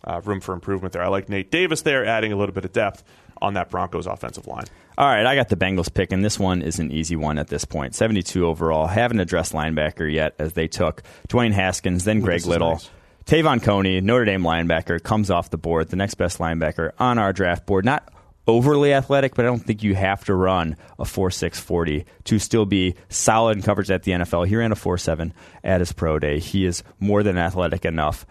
[0.04, 1.02] uh, room for improvement there.
[1.02, 3.02] I like Nate Davis there, adding a little bit of depth
[3.40, 4.64] on that Broncos offensive line.
[4.98, 7.48] All right, I got the Bengals pick, and this one is an easy one at
[7.48, 7.94] this point.
[7.94, 8.86] 72 overall.
[8.86, 12.70] Haven't addressed linebacker yet as they took Dwayne Haskins, then Greg this is Little.
[12.72, 12.90] nice.
[13.26, 17.32] Te'von Coney, Notre Dame linebacker, comes off the board, the next best linebacker on our
[17.32, 17.84] draft board.
[17.84, 18.12] Not
[18.46, 22.66] overly athletic, but I don't think you have to run a 4.6 40 to still
[22.66, 24.46] be solid in coverage at the NFL.
[24.46, 26.38] He ran a 4.7 at his pro day.
[26.38, 28.26] He is more than athletic enough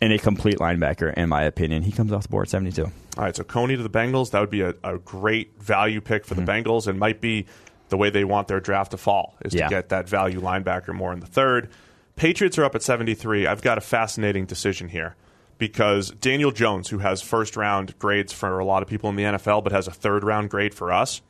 [0.00, 1.82] and a complete linebacker, in my opinion.
[1.82, 2.84] He comes off the board 72.
[2.84, 4.32] All right, so Coney to the Bengals.
[4.32, 6.68] That would be a, a great value pick for the mm-hmm.
[6.68, 7.46] Bengals and might be
[7.88, 9.68] the way they want their draft to fall is Yeah.
[9.68, 11.70] to get that value linebacker more in the third.
[12.16, 13.46] Patriots are up at 73.
[13.46, 15.14] I've got a fascinating decision here
[15.58, 19.22] because Daniel Jones, who has first round grades for a lot of people in the
[19.24, 21.22] NFL, but has a third round grade for us,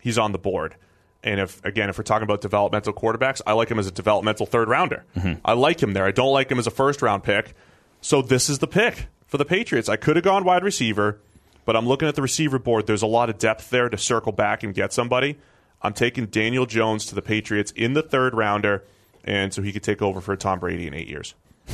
[0.00, 0.76] he's on the board.
[1.22, 4.46] And if again, if we're talking about developmental quarterbacks, I like him as a developmental
[4.46, 5.04] third rounder.
[5.16, 5.40] Mm-hmm.
[5.44, 6.04] I like him there.
[6.04, 7.54] I don't like him as a first round pick.
[8.00, 9.88] So this is the pick for the Patriots.
[9.88, 11.20] I could have gone wide receiver,
[11.64, 12.86] but I'm looking at the receiver board.
[12.86, 15.38] There's a lot of depth there to circle back and get somebody.
[15.80, 18.84] I'm taking Daniel Jones to the Patriots in the third rounder,
[19.24, 21.34] and so he could take over for Tom Brady in eight years.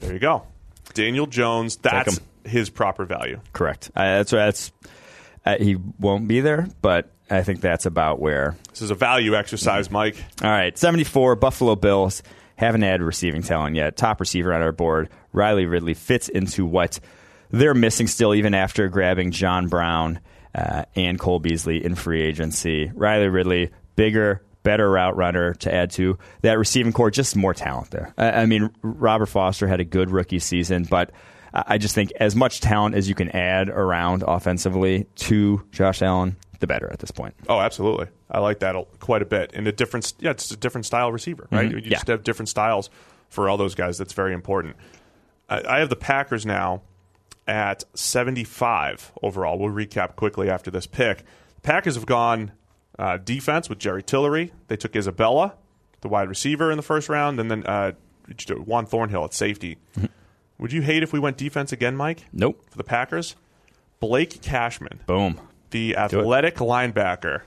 [0.00, 0.44] there you go.
[0.94, 3.40] Daniel Jones, that's his proper value.
[3.52, 3.90] Correct.
[3.94, 4.72] Uh, that's that's
[5.44, 8.56] uh, he won't be there, but I think that's about where.
[8.70, 10.16] This is a value exercise, Mike.
[10.42, 12.22] All right, seventy four Buffalo Bills
[12.56, 13.96] haven't added receiving talent yet.
[13.96, 16.98] Top receiver on our board, Riley Ridley fits into what
[17.50, 20.20] they're missing still, even after grabbing John Brown
[20.54, 22.90] uh, and Cole Beasley in free agency.
[22.94, 27.10] Riley Ridley, bigger, better route runner to add to that receiving core.
[27.10, 28.12] Just more talent there.
[28.18, 31.10] I, I mean, Robert Foster had a good rookie season, but
[31.52, 36.36] I just think as much talent as you can add around offensively to Josh Allen,
[36.60, 37.34] the better at this point.
[37.48, 38.06] Oh, absolutely.
[38.30, 39.52] I like that quite a bit.
[39.54, 41.68] And a different, yeah, it's a different style receiver, right?
[41.68, 41.78] Mm-hmm.
[41.78, 41.90] You Yeah.
[41.90, 42.90] just have different styles
[43.30, 43.96] for all those guys.
[43.96, 44.76] That's very important.
[45.48, 46.82] I, I have the Packers now
[47.46, 49.58] at 75 overall.
[49.58, 51.18] We'll recap quickly after this pick.
[51.54, 52.52] The Packers have gone
[52.98, 54.52] uh, defense with Jerry Tillery.
[54.68, 55.54] They took Isabella,
[56.00, 57.92] the wide receiver, in the first round, and then uh,
[58.50, 59.78] Juan Thornhill at safety.
[60.58, 62.64] Would you hate if we went defense again, Mike, Nope.
[62.70, 63.36] for the Packers?
[64.00, 65.40] Blake Cashman Boom.
[65.70, 67.42] the athletic linebacker,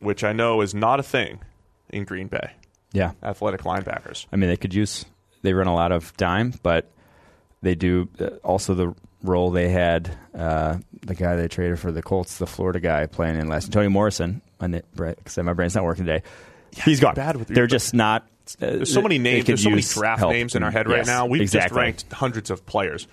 [0.00, 1.40] which I know is not a thing
[1.88, 2.52] in Green Bay.
[2.92, 3.12] Yeah.
[3.22, 4.26] Athletic linebackers.
[4.32, 5.04] I mean, they could use.
[5.42, 6.90] They run a lot of dime, but
[7.62, 10.16] they do uh, also the role they had.
[10.34, 13.88] Uh, the guy they traded for the Colts, the Florida guy playing in last, Tony
[13.88, 14.42] Morrison.
[14.62, 16.22] It, right, because my brain's not working today.
[16.84, 17.14] He's gone.
[17.14, 18.22] bad with- They're just not.
[18.60, 19.46] Uh, There's so many names.
[19.46, 20.32] There's so many draft help.
[20.32, 21.26] names in our head right now.
[21.26, 21.68] We've exactly.
[21.68, 23.06] just ranked hundreds of players.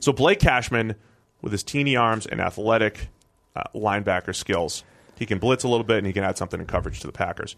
[0.00, 0.96] So Blake Cashman,
[1.40, 3.08] with his teeny arms and athletic
[3.56, 4.84] uh, linebacker skills,
[5.16, 7.12] he can blitz a little bit and he can add something in coverage to the
[7.12, 7.56] Packers.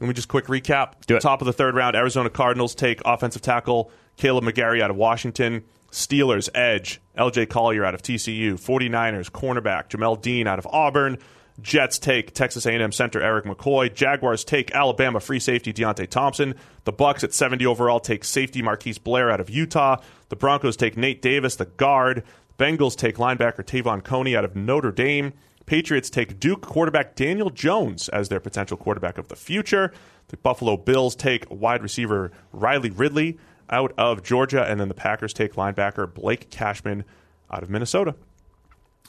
[0.00, 0.92] Let me just quick recap.
[1.06, 1.20] Do it.
[1.22, 5.64] Top of the third round, Arizona Cardinals take offensive tackle Kaleb McGary out of Washington.
[5.90, 8.54] Steelers, edge, LJ Collier out of TCU.
[8.54, 11.18] 49ers, cornerback, Jamel Dean out of Auburn.
[11.60, 13.92] Jets take Texas A&M center Erik McCoy.
[13.92, 16.54] Jaguars take Alabama free safety Deionte Thompson.
[16.84, 19.96] The Bucks at 70 overall take safety Marquise Blair out of Utah.
[20.28, 22.24] The Broncos take Nate Davis, the guard.
[22.58, 25.32] Bengals take linebacker Te'von Coney out of Notre Dame.
[25.66, 29.92] Patriots take Duke quarterback Daniel Jones as their potential quarterback of the future.
[30.28, 33.38] The Buffalo Bills take wide receiver Riley Ridley
[33.68, 34.64] out of Georgia.
[34.64, 37.04] And then the Packers take linebacker Blake Cashman
[37.50, 38.14] out of Minnesota.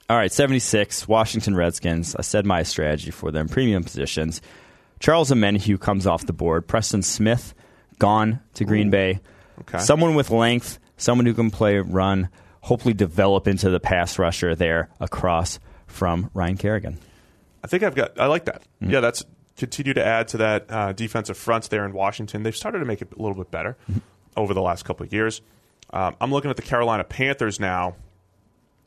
[0.10, 2.16] All right, 76, Washington Redskins.
[2.16, 3.50] I said my strategy for them.
[3.50, 4.42] Premium positions.
[5.00, 6.66] Charles Omenihu comes off the board.
[6.68, 7.54] Preston Smith
[8.00, 9.20] gone to Green Bay.
[9.62, 9.80] Okay.
[9.80, 12.30] Someone with length, someone who can play run,
[12.62, 16.98] hopefully develop into the pass rusher there across from Ryan Kerrigan.
[17.64, 18.18] I think I've got.
[18.20, 18.62] I like that.
[18.82, 18.94] Mm-hmm.
[18.94, 19.26] Yeah, that's
[19.58, 22.44] continue to add to that uh, defensive front there in Washington.
[22.44, 24.00] They've started to make it a little bit better Mm-hmm.
[24.38, 25.42] over the last couple of years.
[25.92, 27.96] Um, I'm looking at the Carolina Panthers now.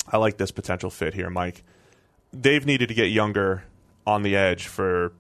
[0.08, 1.62] I like this potential fit here, Mike.
[2.32, 3.64] They've needed to get younger
[4.06, 5.12] on the edge for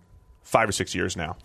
[0.42, 1.36] five or six years now,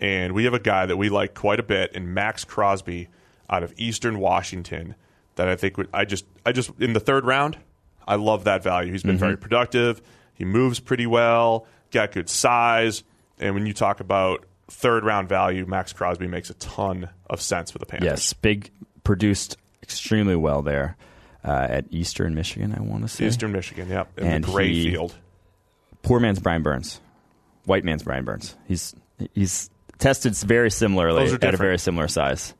[0.00, 3.08] and we have a guy that we like quite a bit in Maxx Crosby
[3.48, 4.94] out of Eastern Washington.
[5.36, 7.58] That I think would I just I just in the third round.
[8.06, 8.92] I love that value.
[8.92, 9.20] He's been mm-hmm.
[9.20, 10.00] very productive.
[10.34, 13.02] He moves pretty well, got good size,
[13.38, 17.70] and when you talk about third round value, Maxx Crosby makes a ton of sense
[17.70, 18.06] for the Panthers.
[18.06, 18.70] Yes, big,
[19.02, 20.96] produced extremely well there
[21.46, 23.26] uh, at Eastern Michigan, I want to say.
[23.26, 25.14] Eastern Michigan, yep, in And the gray he- field.
[26.02, 27.00] Poor man's Brian Burns.
[27.64, 28.56] White man's Brian Burns.
[28.68, 28.94] He's
[29.34, 32.54] he's tested very similarly at a very similar size.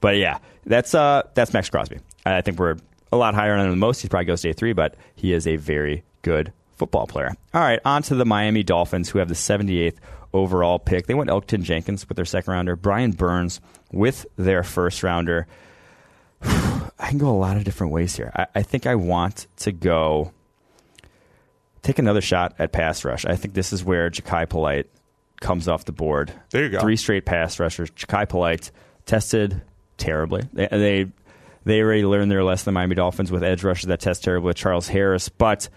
[0.00, 1.98] But yeah, that's uh that's Maxx Crosby.
[2.24, 2.76] I think we're
[3.12, 4.00] a lot higher on him than most.
[4.00, 7.34] He probably goes day three, but he is a very good football player.
[7.52, 9.96] All right, on to the Miami Dolphins, who have the 78th
[10.32, 11.06] overall pick.
[11.06, 13.60] They went Elgton Jenkins with their second rounder, Brian Burns
[13.92, 15.46] with their first rounder.
[16.98, 18.32] I can go a lot of different ways here.
[18.34, 20.32] I, I think I want to go
[21.82, 23.24] take another shot at pass rush.
[23.24, 24.88] I think this is where Jachai Polite
[25.40, 26.32] comes off the board.
[26.50, 26.80] There you go.
[26.80, 27.90] Three straight pass rushers.
[27.92, 28.70] Jachai Polite
[29.06, 29.62] tested
[29.96, 30.42] terribly.
[30.52, 31.06] They, they
[31.64, 32.66] they already learned their lesson.
[32.66, 34.46] The Miami Dolphins with edge rushers that test terribly.
[34.48, 35.68] With Charles Harris, but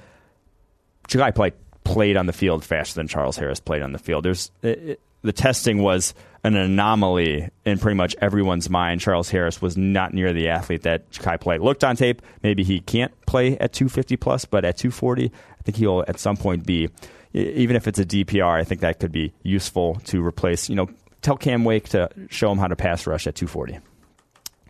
[1.07, 4.25] Jachai Polite played on the field faster than Charles Harris played on the field.
[4.25, 9.01] There's it, it- the testing was an anomaly in pretty much everyone's mind.
[9.01, 12.21] Charles Harris was not near the athlete that Kai Polite looked on tape.
[12.43, 16.37] Maybe he can't play at 250 plus, but at 240, I think he'll at some
[16.37, 16.89] point be.
[17.33, 20.67] Even if it's a DPR, I think that could be useful to replace.
[20.67, 20.89] You know,
[21.21, 23.79] tell Cam Wake to show him how to pass rush at 240.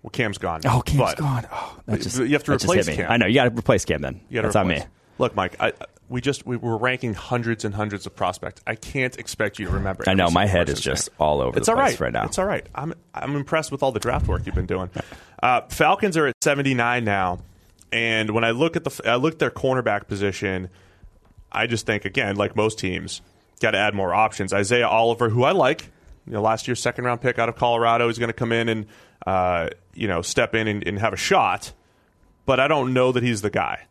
[0.03, 0.61] Well, Cam's gone.
[0.65, 1.47] Oh, Cam's but gone.
[1.51, 2.87] Oh, that just, You have to replace.
[2.87, 3.09] Cam.
[3.09, 4.01] I know you got to replace Cam.
[4.01, 4.83] Then You that's on me.
[5.17, 5.73] Look, Mike, I,
[6.11, 8.61] we just we were ranking hundreds and hundreds of prospects.
[8.67, 10.03] I can't expect you to remember.
[10.07, 12.25] I know, my head is just all over It's the all place right right now.
[12.25, 12.67] It's all right.
[12.75, 14.89] I'm I'm impressed with all the draft work you've been doing.
[15.43, 17.39] Uh, Falcons are at 79 now,
[17.91, 20.69] and when I look at the I look at their cornerback position,
[21.51, 23.23] I just think again, like most teams,
[23.59, 24.53] got to add more options.
[24.53, 25.89] Isaiah Oliver, who I like,
[26.27, 28.69] you know, last year's second round pick out of Colorado, is going to come in
[28.69, 28.85] and
[29.25, 31.73] uh, you know step in and, and have a shot,
[32.45, 33.87] but I don't know that he's the guy.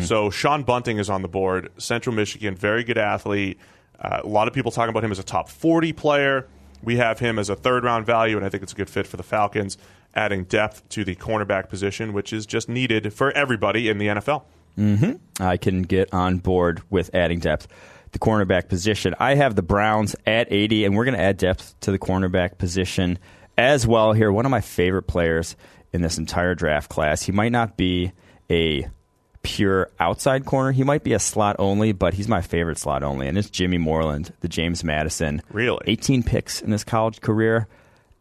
[0.00, 3.58] So Sean Bunting is on the board, Central Michigan, very good athlete.
[4.00, 6.46] Uh, a lot of people talking about him as a top 40 player.
[6.82, 9.06] We have him as a third round value, and I think it's a good fit
[9.06, 9.76] for the Falcons,
[10.14, 14.44] adding depth to the cornerback position, which is just needed for everybody in the NFL.
[15.38, 17.68] I can get on board with adding depth
[18.12, 19.14] the cornerback position.
[19.18, 22.58] I have the Browns at 80, and we're going to add depth to the cornerback
[22.58, 23.18] position
[23.58, 24.32] as well here.
[24.32, 25.56] One of my favorite players
[25.92, 27.22] in this entire draft class.
[27.22, 28.12] He might not be
[28.50, 28.88] a
[29.44, 30.72] pure outside corner.
[30.72, 33.78] He might be a slot only, but he's my favorite slot only, and it's Jimmy
[33.78, 35.40] Moreland, the James Madison.
[35.50, 35.84] Really?
[35.86, 37.68] 18 picks in his college career.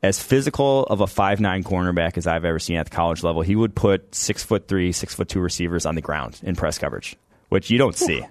[0.04, 3.42] As physical of a five nine cornerback as I've ever seen at the college level,
[3.42, 6.78] he would put six foot three, six foot two receivers on the ground in press
[6.78, 7.16] coverage,
[7.48, 8.22] which you don't see.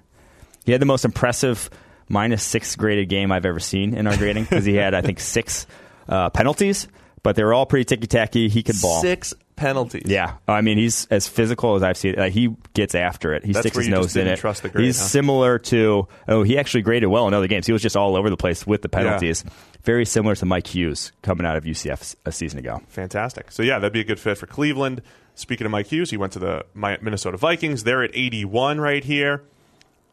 [0.67, 1.71] He had the most impressive
[2.11, 5.19] minus six graded game I've ever seen in our grading because he had, I think,
[5.21, 5.67] six
[6.09, 6.89] uh, penalties,
[7.23, 8.49] but they were all pretty ticky tacky.
[8.51, 9.01] He could ball.
[9.01, 10.05] Six penalties.
[10.07, 12.15] Yeah, I mean he's as physical as I've seen.
[12.17, 13.45] Like, he gets after it.
[13.45, 14.39] He That's sticks his nose in it.
[14.39, 15.07] trust the grade, he's huh?
[15.07, 16.09] similar to.
[16.29, 17.67] Oh, he actually graded well in other games.
[17.67, 19.45] He was just all over the place with the penalties.
[19.83, 22.81] Very similar to Mike Hughes coming out of UCF a season ago.
[22.89, 23.51] Fantastic.
[23.51, 25.03] So yeah, that'd be a good fit for Cleveland.
[25.35, 27.85] Speaking of Mike Hughes, he went to the Minnesota Vikings.
[27.85, 29.43] They're at 81 right here.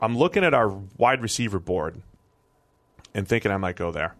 [0.02, 2.02] I'm looking at our wide receiver board
[3.14, 4.16] and thinking I might go there.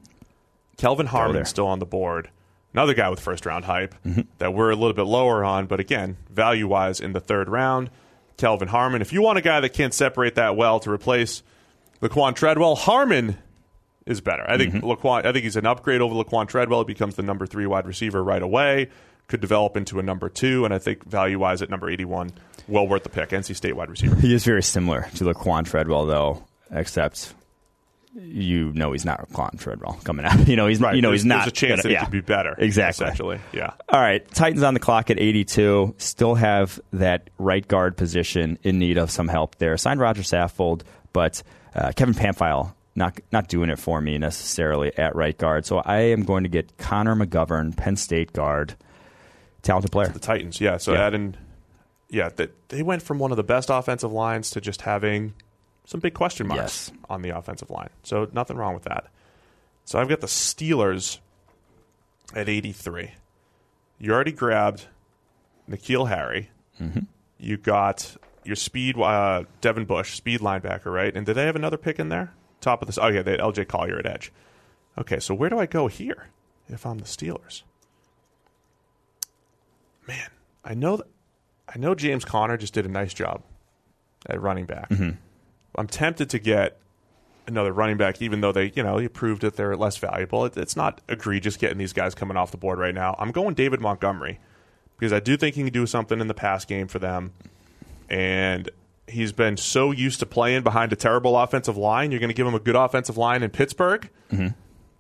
[0.78, 1.08] Kelvin.
[1.08, 2.30] Harmon's still on the board.
[2.74, 4.22] Another guy with first round hype Mm-hmm.
[4.38, 7.90] that we're a little bit lower on, but again, value wise in the third round.
[8.38, 9.02] Kelvin Harmon.
[9.02, 11.44] If you want a guy that can't separate that well to replace
[12.02, 13.38] Laquon Treadwell, Harmon
[14.06, 14.50] is better.
[14.50, 14.86] I think Mm-hmm.
[14.88, 15.26] Laquon.
[15.26, 16.80] I think he's an upgrade over Laquon Treadwell.
[16.82, 18.90] He becomes the number three wide receiver right away.
[19.28, 22.32] Could develop into a number two, and I think value wise at number eighty one,
[22.68, 23.30] well worth the pick.
[23.30, 24.16] NC State wide receiver.
[24.16, 27.34] He is very similar to Laquon Treadwell, though, except
[28.16, 30.40] you know he's not Laquon Treadwell coming out.
[30.48, 30.96] You know he's right.
[30.96, 31.40] you know there's, he's not.
[31.40, 32.02] There's a chance gonna- that yeah.
[32.02, 32.56] it could be better.
[32.58, 33.06] Exactly.
[33.06, 33.74] Essentially, yeah.
[33.90, 35.96] All right, Titans on the clock at 82.
[35.98, 39.78] Still have that right guard position in need of some help there.
[39.78, 40.82] Signed Rodger Saffold,
[41.14, 41.44] but
[41.76, 45.66] uh, Kevin Pamphile not not doing it for me necessarily at right guard.
[45.66, 48.76] So I am going to get Connor McGovern, Penn State guard,
[49.62, 50.10] talented player.
[50.10, 50.78] The Titans, yeah.
[50.78, 51.06] So Yeah.
[51.06, 51.36] adding,
[52.10, 55.34] yeah, that they went from one of the best offensive lines to just having
[55.90, 56.92] some big question marks Yes.
[57.10, 57.90] on the offensive line.
[58.04, 59.06] So nothing wrong with that.
[59.86, 61.18] So I've got the Steelers
[62.36, 63.16] at 83.
[63.98, 64.86] You already grabbed
[65.68, 66.52] N'Keal Harry.
[66.80, 67.00] Mm-hmm.
[67.40, 71.16] You got your speed, uh, Devin Bush, speed linebacker, right?
[71.16, 72.34] And did they have another pick in there?
[72.62, 73.00] Top of this.
[73.02, 74.32] Oh, yeah, they had LJ Collier at edge.
[74.96, 76.28] Okay, so where do I go here
[76.68, 77.64] if I'm the Steelers?
[80.08, 80.30] Man,
[80.64, 81.08] I know that
[81.74, 83.42] I know James Conner just did a nice job
[84.28, 84.92] at running back.
[85.76, 86.80] I'm tempted to get
[87.48, 90.46] another running back, even though they, you know, you proved that they're less valuable.
[90.46, 93.16] It, it's not egregious getting these guys coming off the board right now.
[93.20, 94.40] I'm going David Montgomery
[94.98, 97.34] because I do think he can do something in the pass game for them,
[98.10, 98.70] and
[99.08, 102.12] he's been so used to playing behind a terrible offensive line.
[102.12, 104.48] You're going to give him a good offensive line in Pittsburgh, mm-hmm.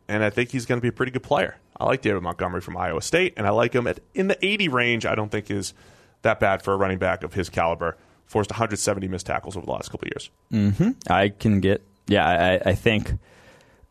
[0.08, 1.58] and I think he's going to be a pretty good player.
[1.80, 4.68] I like David Montgomery from Iowa State, and I like him at in the 80
[4.68, 5.06] range.
[5.06, 5.74] I don't think is
[6.22, 7.98] that bad for a running back of his caliber.
[8.30, 10.30] Forced 170 missed tackles over the last couple years.
[10.54, 11.12] Mm-hmm.
[11.12, 11.82] I can get.
[12.06, 13.12] Yeah, I, I think,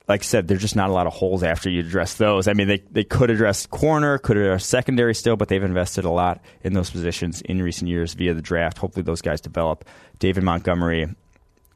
[0.07, 2.47] like I said, there's just not a lot of holes after you address those.
[2.47, 6.11] I mean, they, they could address corner, could address secondary still, but they've invested a
[6.11, 8.78] lot in those positions in recent years via the draft.
[8.78, 9.84] Hopefully, those guys develop.
[10.20, 11.09] David Montgomery,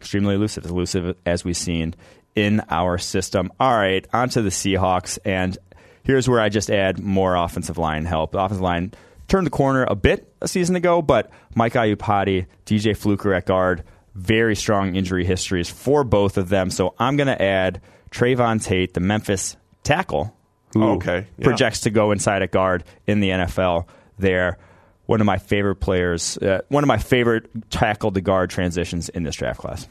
[0.01, 1.97] extremely elusive, as elusive as we've seen
[2.37, 3.53] in our system.
[3.59, 5.59] All right, on to the Seahawks, and
[6.05, 8.33] here's where I just add more offensive line help.
[8.33, 8.93] The offensive line
[9.29, 13.85] turned the corner a bit a season ago, but Mike Iupati, DJ Fluker at guard,
[14.15, 16.71] very strong injury histories for both of them.
[16.71, 20.37] So I'm going to add Trevon Tate, the Memphis tackle,
[20.75, 21.45] who Okay, yeah.
[21.45, 23.87] projects to go inside at guard in the NFL.
[24.19, 24.59] There,
[25.07, 29.23] one of my favorite players, uh, one of my favorite tackle to guard transitions in
[29.23, 29.89] this draft class.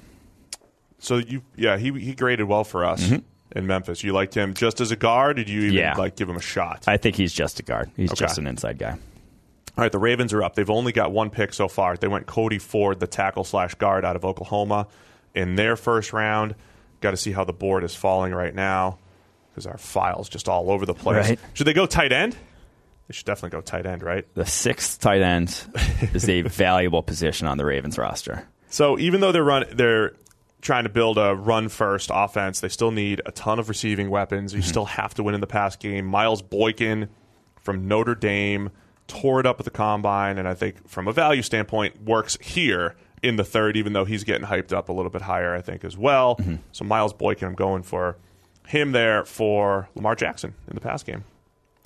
[0.99, 3.11] So you, yeah, he he graded well for us
[3.55, 4.03] in Memphis.
[4.03, 5.37] You liked him just as a guard.
[5.37, 5.95] Did you even Yeah.
[5.97, 6.83] like give him a shot?
[6.87, 7.89] I think he's just a guard.
[7.97, 8.19] He's Okay.
[8.19, 8.97] just an inside guy.
[9.81, 10.53] All right, the Ravens are up.
[10.53, 11.97] They've only got one pick so far.
[11.97, 14.85] They went Cody Ford, the tackle slash guard out of Oklahoma,
[15.33, 16.53] in their first round.
[16.99, 18.99] Got to see how the board is falling right now
[19.49, 21.29] because our file's just all over the place.
[21.29, 21.39] Right.
[21.53, 22.33] Should they go tight end?
[23.07, 24.23] They should definitely go tight end, right?
[24.35, 25.47] The sixth tight end
[26.13, 28.47] is a valuable position on the Ravens roster.
[28.69, 30.13] So even though they're run, they're
[30.61, 32.59] trying to build a run first offense.
[32.59, 34.53] They still need a ton of receiving weapons.
[34.53, 34.69] You mm-hmm.
[34.69, 36.05] still have to win in the pass game.
[36.05, 37.09] Miles Boykin
[37.61, 38.69] from Notre Dame
[39.11, 42.95] tore it up at the combine, and I think from a value standpoint works here
[43.21, 45.83] in the third, even though he's getting hyped up a little bit higher, I think
[45.83, 46.37] as well.
[46.37, 46.55] Mm-hmm.
[46.71, 48.17] So Miles Boykin, I'm going for
[48.67, 51.23] him there for Lamar Jackson in the pass game.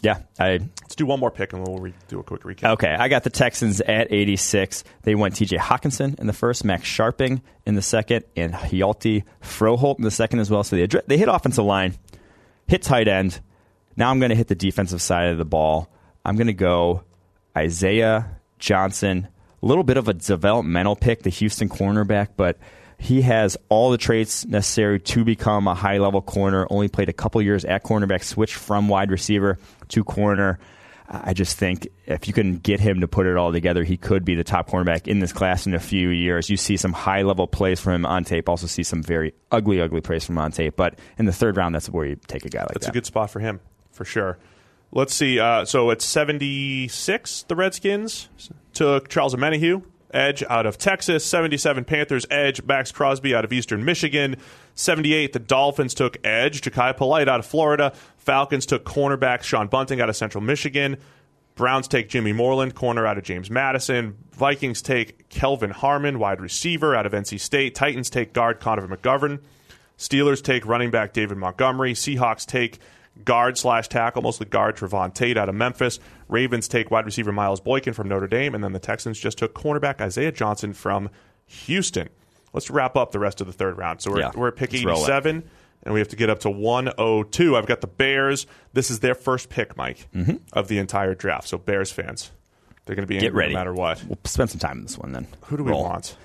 [0.01, 2.73] Yeah, I Let's do one more pick and we'll re- do a quick recap.
[2.73, 4.83] Okay, I got the Texans at 86.
[5.01, 9.97] They went TJ Hockenson in the first, Max Scharping in the second, and Hjalte Froholdt
[9.97, 10.63] in the second as well.
[10.63, 11.95] So they, they hit offensive line,
[12.67, 13.39] hit tight end.
[13.97, 15.89] Now I'm going to hit the defensive side of the ball.
[16.23, 17.03] I'm going to go
[17.57, 19.27] Isaiah Johnson.
[19.61, 22.57] A little bit of a developmental pick, the Houston cornerback, but
[22.97, 26.65] He has all the traits necessary to become a high level corner.
[26.69, 29.57] Only played a couple years at cornerback, switched from wide receiver
[29.89, 30.59] to corner.
[31.07, 34.25] I just think if you can get him to put it all together, he could
[34.25, 36.49] be the top cornerback in this class in a few years.
[36.49, 39.81] You see some high level plays from him on tape, also see some very ugly,
[39.81, 40.75] ugly plays from him on tape.
[40.75, 42.79] But in the third round, that's where you take a guy like That's that.
[42.79, 43.59] That's a good spot for him,
[43.91, 44.39] for sure.
[44.95, 45.41] Let's see.
[45.41, 48.29] Uh, so it's 76, the Redskins
[48.71, 49.83] took Charles Omenihu,
[50.13, 51.25] edge out of Texas.
[51.25, 54.37] 77 Panthers, edge Maxx Crosby out of Eastern Michigan.
[54.75, 57.91] 78, the Dolphins took edge Jachai Polite out of Florida.
[58.15, 60.95] Falcons took cornerback Sean Bunting out of Central Michigan.
[61.55, 64.15] Browns take Jimmy Moreland, corner out of James Madison.
[64.31, 67.75] Vikings take Kelvin Harmon, wide receiver out of NC State.
[67.75, 69.41] Titans take guard Connor McGovern.
[69.97, 71.93] Steelers take running back David Montgomery.
[71.93, 72.79] Seahawks take
[73.23, 75.99] guard slash tackle, mostly guard Trevon Tate out of Memphis.
[76.27, 78.53] Ravens take wide receiver Miles Boykin from Notre Dame.
[78.55, 81.09] And then the Texans just took cornerback Isaiah Johnson from
[81.45, 82.09] Houston.
[82.53, 84.01] Let's wrap up the rest of the third round.
[84.01, 85.03] So we're, Yeah, we're at pick let's roll it.
[85.03, 85.43] 87
[85.83, 87.55] and we have to get up to 102.
[87.55, 88.47] I've got the Bears.
[88.73, 90.07] This is their first pick, Mike,
[90.53, 91.47] of the entire draft.
[91.47, 92.31] So Bears fans,
[92.85, 93.21] they're going to be Mm-hmm.
[93.21, 93.53] Get ready.
[93.53, 94.03] no matter what.
[94.05, 95.27] We'll spend some time in this one then.
[95.45, 95.83] Who do we Roll.
[95.83, 96.17] want?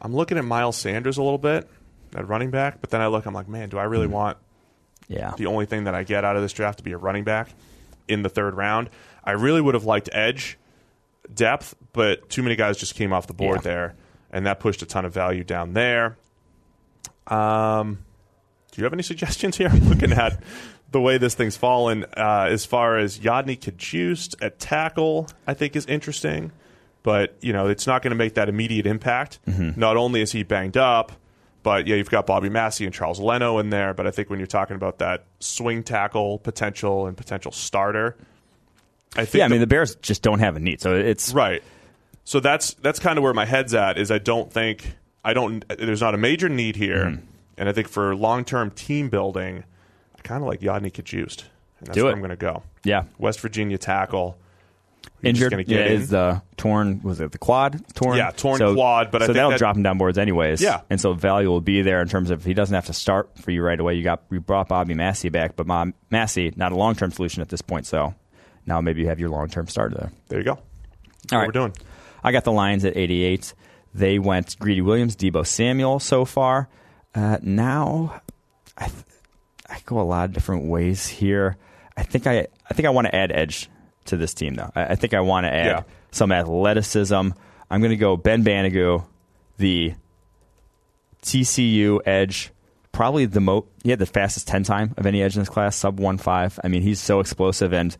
[0.00, 1.68] I'm looking at Miles Sanders a little bit
[2.14, 3.90] at running back, but then I look, I'm like, man, do I Mm-hmm.
[3.92, 4.38] really want
[5.08, 5.32] Yeah.
[5.36, 7.50] the only thing that I get out of this draft to be a running back
[8.08, 8.90] in the third round?
[9.24, 10.58] I really would have liked edge
[11.32, 13.62] depth, but too many guys just came off the board Yeah.
[13.62, 13.94] there,
[14.32, 16.16] and that pushed a ton of value down there.
[17.26, 17.98] Um,
[18.72, 19.68] do you have any suggestions here?
[19.68, 20.42] I'm looking at
[20.90, 22.04] the way this thing's fallen.
[22.16, 26.52] Uh, as far as Yodny Cajuste at tackle, I think is interesting,
[27.02, 29.38] but you know it's not going to make that immediate impact.
[29.46, 31.12] Not only is he banged up,
[31.62, 33.94] but yeah, you've got Bobby Massie and Charles Leno in there.
[33.94, 38.16] But I think when you're talking about that swing tackle potential and potential starter,
[39.16, 41.32] I think Yeah, I mean the- the Bears just don't have a need, so it's
[41.34, 41.62] Right.
[42.24, 43.98] So that's that's kind of where my head's at.
[43.98, 44.94] Is I don't think
[45.24, 45.64] I don't.
[45.68, 47.24] There's not a major need here, Mm-hmm.
[47.58, 49.64] and I think for long term team building,
[50.16, 51.44] I kind of like Yodny Cajuste,
[51.80, 52.14] and that's Do where it.
[52.14, 52.62] I'm going to go.
[52.84, 54.36] yeah West Virginia tackle.
[55.02, 55.68] Just injured.
[55.68, 55.92] Yeah, in.
[55.92, 58.16] is the torn was it the quad torn?
[58.16, 60.60] Yeah, torn So- quad, but I so think that'll that- drop him down boards anyways.
[60.60, 60.80] Yeah.
[60.90, 63.50] and so value will be there in terms of he doesn't have to start for
[63.50, 63.94] you right away.
[63.94, 67.40] You got you brought Bobby Massie back, but Ma- Massie not a long term solution
[67.42, 67.86] at this point.
[67.86, 68.14] So
[68.66, 70.12] now maybe you have your long term starter there.
[70.28, 70.52] There you go.
[70.52, 70.58] All
[71.30, 71.46] what right.
[71.46, 71.72] we're doing.
[72.24, 73.54] I got the Lions at 88.
[73.94, 76.68] They went Greedy Williams, Deebo Samuel so far.
[77.14, 78.22] Uh, now,
[78.78, 79.04] I, th-
[79.68, 81.56] I go a lot of different ways here.
[81.96, 83.68] I think I, I think I want to add edge
[84.06, 84.70] to this team, though.
[84.74, 85.82] I, I think I want to add Yeah.
[86.10, 87.14] some athleticism.
[87.70, 89.04] I'm going to go Ben Banogu,
[89.58, 89.94] the
[91.22, 92.50] TCU edge.
[92.92, 95.76] Probably the mo he had the fastest ten time of any edge in this class,
[95.76, 96.60] sub one five.
[96.62, 97.96] I mean, he's so explosive, and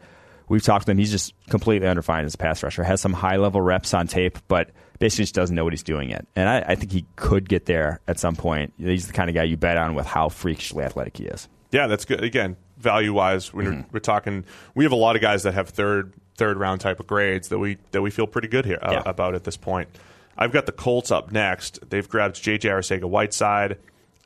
[0.49, 0.99] we've talked to him.
[0.99, 2.85] He's just completely underfined as a pass rusher.
[2.85, 6.11] Has some high level reps on tape, but basically just doesn't know what he's doing
[6.11, 6.27] yet.
[6.37, 8.75] And I, I think he could get there at some point.
[8.77, 11.49] He's the kind of guy you bet on with how freakishly athletic he is.
[11.71, 12.23] Yeah, that's good.
[12.23, 13.77] Again, value wise, when Mm-hmm.
[13.81, 16.99] we're, we're talking, we have a lot of guys that have third third round type
[16.99, 19.03] of grades that we that we feel pretty good here uh, Yeah.
[19.07, 19.89] about at this point.
[20.37, 21.79] I've got the Colts up next.
[21.91, 22.69] They've grabbed J.J.
[22.71, 23.77] Arcega Whiteside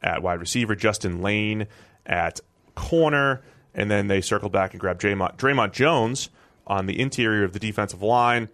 [0.03, 1.67] at wide receiver, Justin Layne
[2.07, 2.39] at
[2.77, 3.43] corner,
[3.75, 6.31] and then they circled back and grabbed Dre'Mont, Dre'Mont Jones
[6.67, 8.49] on the interior of the defensive line.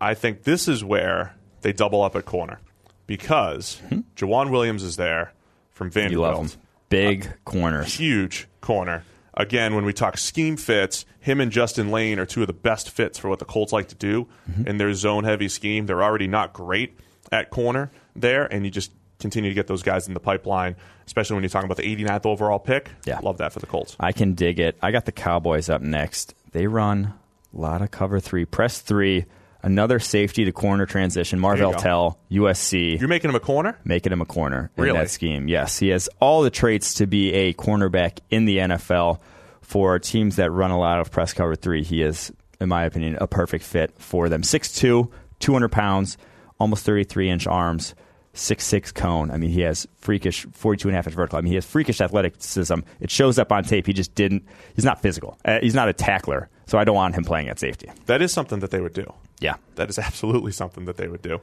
[0.00, 2.58] I think this is where they double up at corner
[3.06, 3.80] because
[4.16, 5.32] Joejuan Williams is there
[5.72, 6.56] from Vanderbilt.
[6.88, 7.82] Big corner.
[7.84, 9.04] huge corner.
[9.36, 12.88] Again, when we talk scheme fits, him and Justin Layne are two of the best
[12.90, 14.68] fits for what the Colts like to do Mm-hmm.
[14.68, 15.86] in their zone heavy scheme.
[15.86, 16.98] They're already not great
[17.32, 20.76] at corner there, and you just continue to get those guys in the pipeline,
[21.06, 22.90] especially when you're talking about the 89th overall pick.
[23.06, 23.18] Yeah.
[23.20, 23.96] Love that for the Colts.
[23.98, 24.76] I can dig it.
[24.82, 26.34] I got the Cowboys up next.
[26.52, 27.14] They run
[27.56, 29.24] a lot of cover three, press three,
[29.64, 31.38] another safety to corner transition.
[31.40, 31.72] Marvell.
[31.74, 32.98] Tell, USC.
[33.00, 33.76] You're making him a corner?
[33.84, 34.98] making him a corner in Really?
[34.98, 35.48] that scheme.
[35.48, 39.20] Yes, he has all the traits to be a cornerback in the NFL.
[39.62, 43.16] For teams that run a lot of press cover three, he is, in my opinion,
[43.20, 44.42] a perfect fit for them.
[44.42, 45.10] 6'2",
[45.40, 46.18] 200 pounds,
[46.60, 47.94] almost 33 inch arms,
[48.34, 49.30] 6'6 cone.
[49.30, 51.38] I mean, he has freakish 42 and a half inch vertical.
[51.38, 52.80] I mean, he has freakish athleticism.
[53.00, 53.86] It shows up on tape.
[53.86, 55.38] He just didn't, he's not physical.
[55.44, 56.48] Uh, he's not a tackler.
[56.66, 57.90] So I don't want him playing at safety.
[58.06, 59.12] That is something that they would do.
[59.40, 59.54] Yeah.
[59.76, 61.40] That is absolutely something that they would do.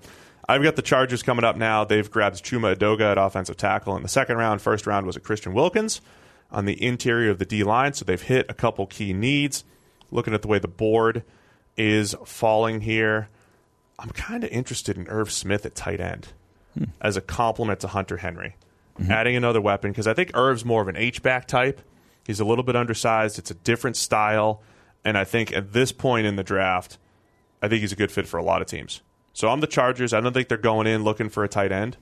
[0.49, 1.85] I've got the Chargers coming up now.
[1.85, 4.61] They've grabbed Chuma Edoga at offensive tackle in the second round.
[4.61, 6.01] First round was a Christian Wilkins
[6.51, 9.63] on the interior of the D line, so they've hit a couple key needs.
[10.09, 11.23] Looking at the way the board
[11.77, 13.29] is falling here,
[13.97, 16.29] I'm kind of interested in Irv Smith at tight end
[16.77, 16.85] Hmm.
[17.01, 18.55] as a complement to Hunter Henry.
[18.99, 19.11] Mm-hmm.
[19.11, 21.81] Adding another weapon because I think Irv's more of an H back type.
[22.25, 23.39] He's a little bit undersized.
[23.39, 24.61] It's a different style,
[25.03, 26.97] and I think at this point in the draft,
[27.61, 29.01] I think he's a good fit for a lot of teams.
[29.33, 30.13] So I'm the Chargers.
[30.13, 31.97] I don't think they're going in looking for a tight end.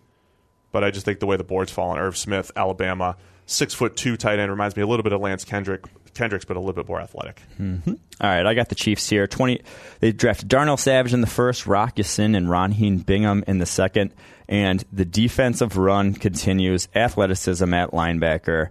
[0.71, 3.15] but I just think the way the board's fallen, Irv Smith, Alabama,
[3.45, 6.57] six foot two tight end reminds me a little bit of Lance Kendrick, Kendricks, but
[6.57, 7.41] a little bit more athletic.
[7.59, 7.91] Mm-hmm.
[7.91, 9.25] All right, I got the Chiefs here.
[9.27, 9.61] Twenty.
[9.99, 14.13] They drafted Darnell Savage in the first, Rock and Ronheen Bingham in the second,
[14.49, 16.89] and the defensive run continues.
[16.93, 18.69] Athleticism at linebacker.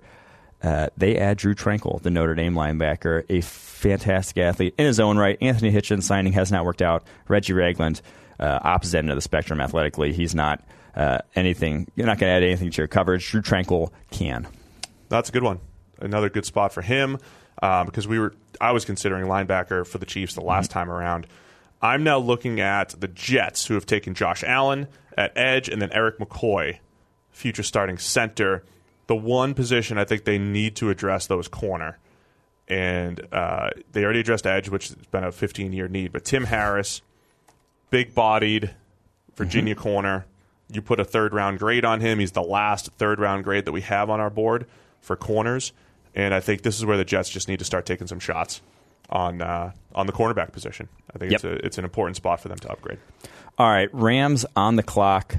[0.61, 5.16] Uh, they add Drew Tranquill, the Notre Dame linebacker, a fantastic athlete in his own
[5.16, 5.39] right.
[5.41, 7.05] Anthony Hitchens signing has not worked out.
[7.29, 8.03] Reggie Ragland,
[8.41, 10.61] uh, opposite end of the spectrum athletically, he's not
[10.97, 11.87] uh, anything.
[11.95, 13.31] You're not going to add anything to your coverage.
[13.31, 14.49] Drew Tranquill can.
[15.09, 15.61] That's a good one.
[16.01, 17.18] Another good spot for him
[17.62, 18.35] um, because we were.
[18.61, 21.29] I was considering linebacker for the Chiefs the last time around.
[21.81, 25.93] I'm now looking at the Jets, who have taken Josh Allen at edge and then
[25.93, 26.79] Erik McCoy,
[27.31, 28.64] future starting center.
[29.07, 31.99] The one position I think they need to address though is corner,
[32.66, 36.12] and uh, they already addressed edge, which has been a 15 year need.
[36.12, 37.01] But Tim Harris,
[37.91, 38.74] big bodied
[39.37, 40.26] Virginia corner.
[40.70, 42.18] You put a third round grade on him.
[42.18, 44.66] He's the last third round grade that we have on our board
[45.01, 45.72] for corners,
[46.14, 48.61] and I think this is where the Jets just need to start taking some shots
[49.11, 50.88] on uh, on the cornerback position.
[51.14, 52.98] I think it's a, it's an important spot for them to upgrade.
[53.59, 55.36] All right, Rams on the clock.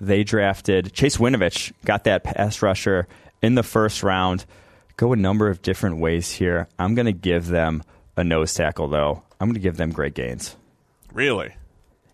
[0.00, 3.08] They drafted Chase Winovich, got that pass rusher
[3.42, 4.44] in the first round.
[4.96, 6.68] Go a number of different ways here.
[6.78, 7.82] I'm going to give them
[8.16, 9.22] a nose tackle, though.
[9.40, 10.56] I'm going to give them Greg Gaines.
[11.12, 11.54] Really,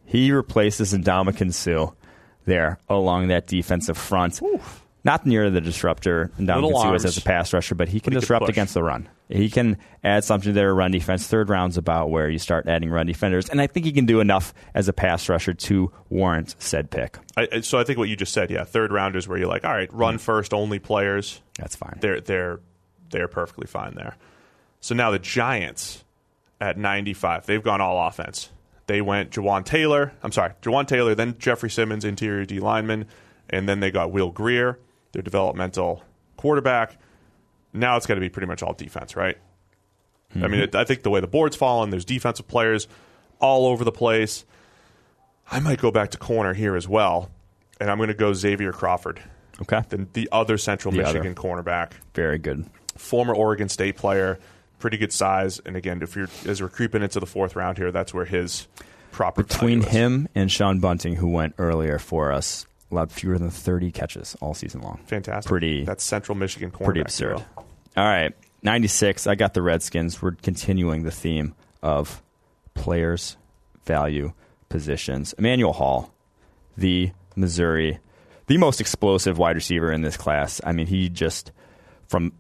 [0.05, 1.93] He replaces Suh
[2.45, 4.41] there along that defensive front.
[5.05, 7.05] Not near the disruptor Little Ndamukong Suh arms.
[7.05, 8.55] is as a pass rusher, but he can But he disrupt push.
[8.55, 9.07] against the run.
[9.29, 11.27] He can add something to their run defense.
[11.27, 14.21] Third round's about where you start adding run defenders, and I think he can do
[14.21, 17.19] enough as a pass rusher to warrant said pick.
[17.37, 19.65] I, I- so I think what you just said, yeah, third rounders where you're like,
[19.65, 21.43] all right, run first only players.
[21.59, 21.99] That's fine.
[22.01, 22.61] They're they're
[23.11, 24.17] they're perfectly fine there.
[24.81, 26.03] So now the Giants
[26.61, 28.51] at 95, they've gone all offense.
[28.87, 30.13] They went Jawaan Taylor.
[30.23, 33.07] I'm sorry, Jawaan Taylor, then Jeffery Simmons, interior D lineman,
[33.51, 34.79] and then they got Will Grier,
[35.15, 36.03] their developmental
[36.37, 36.99] quarterback.
[37.73, 39.39] Now it's got to be pretty much all defense, right?
[40.35, 40.55] I mean, mm-hmm.
[40.63, 42.89] it, I think the way the board's fallen, there's defensive players
[43.41, 44.45] all over the place.
[45.51, 47.31] I might go back to corner here as well,
[47.81, 49.21] and I'm going to go Xavier Crawford,
[49.63, 49.83] Okay.
[49.89, 52.67] the, the other Central The Michigan cornerback Very good.
[52.97, 54.39] former Oregon State player,
[54.81, 55.61] pretty good size.
[55.65, 58.67] And again, if you're as we're creeping into the fourth round here, that's where his
[59.13, 63.91] proper Between him and Sean Bunting, who went earlier for us, allowed fewer than 30
[63.93, 65.01] catches all season long.
[65.07, 66.85] fantastic, Pretty, that's Central Michigan cornerback.
[66.85, 67.37] pretty absurd.
[67.37, 67.47] duo.
[67.97, 68.33] All right,
[68.63, 69.27] 96.
[69.27, 70.21] I got the Redskins.
[70.23, 72.23] We're continuing the theme of
[72.75, 73.37] players,
[73.85, 74.33] value,
[74.69, 75.35] positions.
[75.39, 76.13] Emmanuel Hall,
[76.77, 77.99] the Missouri,
[78.47, 80.61] the most explosive wide receiver in this class.
[80.65, 81.53] I mean, he just
[82.09, 82.33] from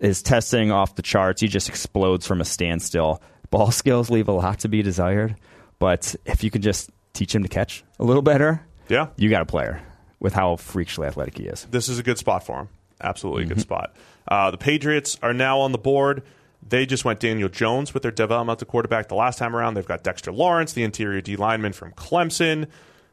[0.00, 3.20] his testing off the charts, he just explodes from a standstill.
[3.50, 5.36] Ball skills leave a lot to be desired,
[5.78, 9.42] but if you can just teach him to catch a little better, Yeah, you got
[9.42, 9.82] a player
[10.20, 11.66] with how freakishly athletic he is.
[11.70, 12.68] this is a good spot for him.
[13.00, 13.54] Absolutely a Mm-hmm.
[13.54, 13.94] good spot.
[14.28, 16.22] Uh, the Patriots are now on the board.
[16.68, 19.74] They just went Daniel Jones with their developmental quarterback the last time around.
[19.74, 22.66] They've got Dexter Lawrence, the interior D lineman from Clemson.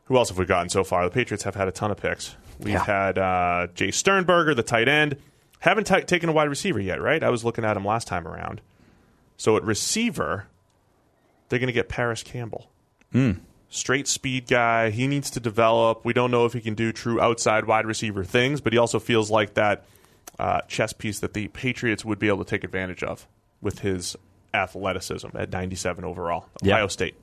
[0.06, 1.06] Who else have we gotten so far?
[1.06, 2.36] The Patriots have had a ton of picks.
[2.60, 2.84] We've Yeah.
[2.84, 5.16] had uh, Jace Sternberger, the tight end.
[5.60, 7.24] Haven't ta taken a wide receiver yet, right?
[7.24, 8.60] I was looking at him last time around.
[9.38, 10.48] So at receiver,
[11.48, 12.70] they're going to get Parris Campbell.
[13.70, 14.90] Straight speed guy.
[14.90, 16.06] He needs to develop.
[16.06, 19.00] We don't know if he can do true outside wide receiver things, but he also
[19.00, 19.86] feels like that
[20.40, 23.28] uh, chess piece that the Patriots would be able to take advantage of
[23.62, 24.16] with his
[24.54, 26.46] athleticism at 97 overall.
[26.64, 27.16] Ohio State.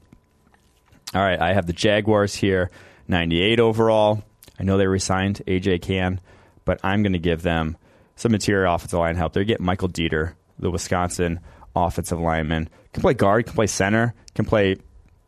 [1.14, 2.70] All right, I have the Jaguars here,
[3.08, 4.24] 98 overall.
[4.58, 6.20] I know they resigned AJ Cann,
[6.64, 7.76] but I'm going to give them
[8.16, 9.32] some interior offensive line help.
[9.32, 11.40] They get Michael Deiter, the Wisconsin
[11.76, 12.68] offensive lineman.
[12.92, 14.76] Can play guard, can play center, can play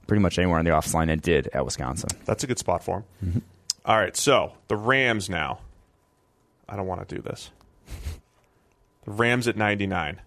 [0.07, 2.11] pretty much anywhere on the offensive line and did at Wisconsin.
[2.25, 3.05] That's a good spot for him.
[3.25, 3.39] Mm-hmm.
[3.85, 5.61] All right, so the Rams now.
[6.69, 7.51] I don't want to do this.
[9.05, 10.21] The Rams at 99.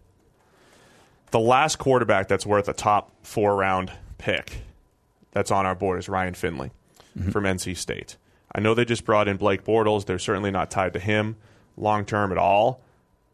[1.32, 4.62] The last quarterback that's worth a top four round pick
[5.32, 6.72] that's on our board is Ryan Finley
[7.32, 8.16] from NC State.
[8.56, 10.06] I know they just brought in Blake Bortles.
[10.06, 11.36] They're certainly not tied to him
[11.78, 12.82] long term at all.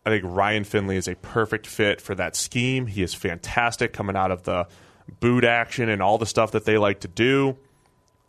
[0.05, 2.87] I think Ryan Finley is a perfect fit for that scheme.
[2.87, 4.67] He is fantastic coming out of the
[5.19, 7.57] boot action and all the stuff that they like to do.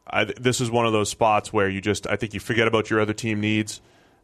[0.09, 2.91] I, this is one of those spots where you just, I think you forget about
[2.91, 3.81] your other team needs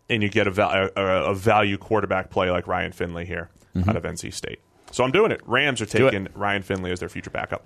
[0.09, 3.51] and you get a, val- a, a value quarterback play like Ryan Finley here
[3.89, 4.61] out of NC State.
[4.93, 5.41] So I'm doing it.
[5.47, 6.05] Rams are Mm-hmm.
[6.05, 7.65] Taking Ryan Finley as their future backup.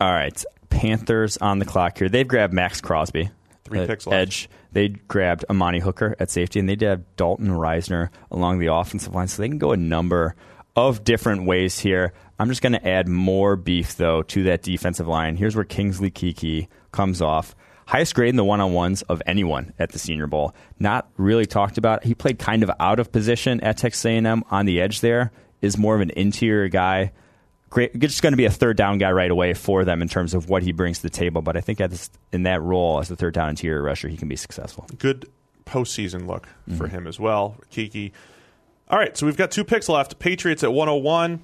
[0.00, 2.08] All right, Panthers on the clock here.
[2.08, 3.30] They've grabbed Maxx Crosby,
[3.64, 4.14] Three at picks left.
[4.20, 4.48] edge.
[4.72, 9.14] They grabbed Amani Hooker at safety, and they did have Dalton Risner along the offensive
[9.14, 9.28] line.
[9.28, 10.34] So they can go a number
[10.76, 12.12] of different ways here.
[12.38, 15.36] I'm just going to add more beef though to that defensive line.
[15.36, 17.54] Here's where Kingsley Keke comes off.
[17.86, 20.54] highest grade in the one on ones of anyone at the Senior Bowl.
[20.78, 22.04] Not really talked about.
[22.04, 25.00] He played kind of out of position at Texas A&M on the edge.
[25.00, 27.12] There is more of an interior guy.
[27.70, 30.34] Great, just going to be a third down guy right away for them in terms
[30.34, 31.42] of what he brings to the table.
[31.42, 34.28] But I think this, in that role as the third down interior rusher, he can
[34.28, 34.86] be successful.
[34.98, 35.30] Good
[35.64, 36.76] postseason look mm-hmm.
[36.76, 37.56] for him as well.
[37.70, 38.12] Keke.
[38.92, 40.18] All right, so we've got two picks left.
[40.18, 41.42] Patriots at 101.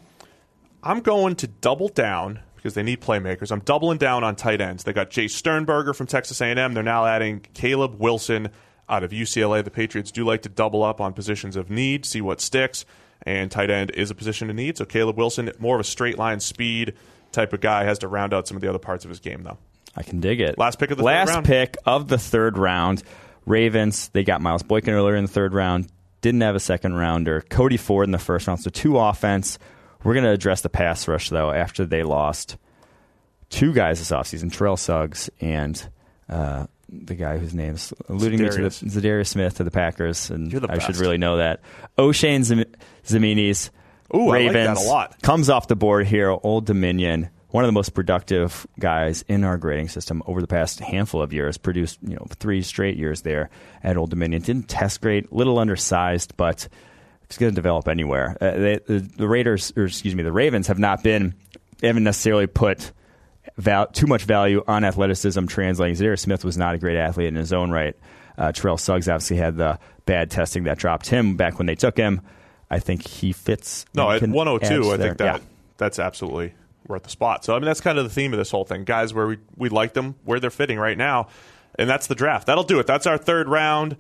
[0.83, 3.51] I'm going to double down because they need playmakers.
[3.51, 4.85] I'm doubling down on tight ends.
[4.85, 6.75] They got Jace Sternberger from Texas A&M.
[6.75, 8.51] They're now adding Caleb Wilson
[8.87, 9.65] out of UCLA.
[9.65, 12.85] The Patriots do like to double up on positions of need, see what sticks,
[13.23, 14.77] and tight end is a position of need.
[14.77, 16.93] So Caleb Wilson, more of a straight line speed
[17.33, 19.43] type of guy, has to round out some of the other parts of his game,
[19.43, 19.57] though.
[19.97, 20.59] I can dig it.
[20.59, 23.03] Last pick of the last pick of the third round.
[23.47, 24.09] Ravens.
[24.11, 25.89] They got Miles Boykin earlier in the third round.
[26.21, 27.43] Didn't have a second rounder.
[27.49, 28.61] Cody Ford in the first round.
[28.61, 29.59] So two offense.
[30.05, 32.57] We're going to address the pass rush, though, after they lost
[33.51, 35.89] two guys this offseason Terrell Suggs and
[36.29, 40.31] uh, the guy whose name's alluding me to the Za'Darius Smith to the Packers.
[40.31, 41.61] And the I should really know that.
[41.97, 42.65] Oshane Zam-
[43.07, 43.71] Ximines,
[44.15, 45.23] Ooh, Ravens, like a lot.
[45.23, 46.31] comes off the board here.
[46.31, 50.81] Old Dominion one of the most productive guys in our grading system over the past
[50.81, 51.57] handful of years.
[51.57, 53.51] Produced you know three straight years there
[53.83, 54.43] at Old Dominion.
[54.43, 56.69] Didn't test great, little undersized, but
[57.25, 58.37] it's going to develop anywhere.
[58.41, 61.35] Uh, they, the, the, Raiders, or excuse me, the Ravens have not been,
[61.83, 62.93] haven't necessarily put
[63.57, 65.95] val- too much value on athleticism translating.
[65.95, 67.95] Zaire Smith was not a great athlete in his own right.
[68.39, 71.97] Uh, Terrell Suggs obviously had the bad testing that dropped him back when they took
[71.97, 72.23] him.
[72.71, 73.85] I think he fits.
[73.95, 75.47] No, at 102, I think that yeah.
[75.77, 76.55] that's absolutely
[76.89, 77.45] worth the spot.
[77.45, 78.85] So I mean that's kind of the theme of this whole thing.
[78.85, 81.29] Guys where we we like them where they're fitting right now.
[81.79, 82.47] And that's the draft.
[82.47, 82.87] That'll do it.
[82.87, 83.97] That's our third round.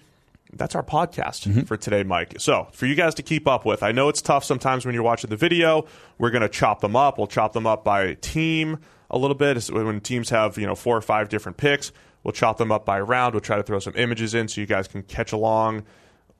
[0.52, 1.62] That's our podcast mm-hmm.
[1.62, 2.36] for today, Mike.
[2.38, 5.04] So, for you guys to keep up with, I know it's tough sometimes when you're
[5.04, 5.86] watching the video.
[6.16, 7.18] We're going to chop them up.
[7.18, 8.78] We'll chop them up by team
[9.10, 9.62] a little bit.
[9.70, 11.92] When teams have, you know, four or five different picks,
[12.24, 13.34] we'll chop them up by round.
[13.34, 15.84] We'll try to throw some images in so you guys can catch along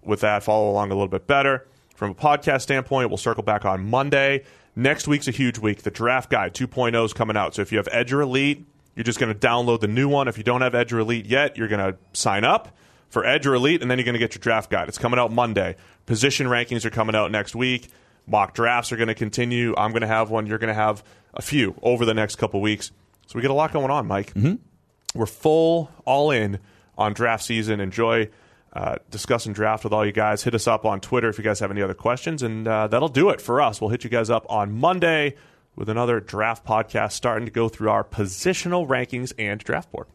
[0.02, 1.66] with that, follow along a little bit better.
[1.94, 4.44] From a podcast standpoint, we'll circle back on Monday
[4.78, 5.82] Next week's a huge week.
[5.82, 7.52] The draft guide 2.0 is coming out.
[7.52, 8.64] So if you have Edge or Elite,
[8.94, 10.28] you're just going to download the new one.
[10.28, 12.76] If you don't have Edge or Elite yet, you're going to sign up
[13.08, 14.86] for Edge or Elite, and then you're going to get your draft guide.
[14.86, 15.74] It's coming out Monday.
[16.06, 17.88] Position rankings are coming out next week.
[18.28, 19.74] Mock drafts are going to continue.
[19.76, 20.46] I'm going to have one.
[20.46, 21.02] You're going to have
[21.34, 22.92] a few over the next couple weeks.
[23.26, 24.32] So we get a lot going on, Mike.
[24.34, 25.18] Mm-hmm.
[25.18, 26.60] We're full, all in
[26.96, 27.80] on draft season.
[27.80, 28.28] Enjoy
[28.72, 30.42] uh, discussing draft with all you guys.
[30.42, 33.08] Hit us up on Twitter if you guys have any other questions, and uh, that'll
[33.08, 33.80] do it for us.
[33.80, 35.36] We'll hit you guys up on Monday
[35.76, 40.06] with another draft podcast starting to go through our positional rankings and draft board.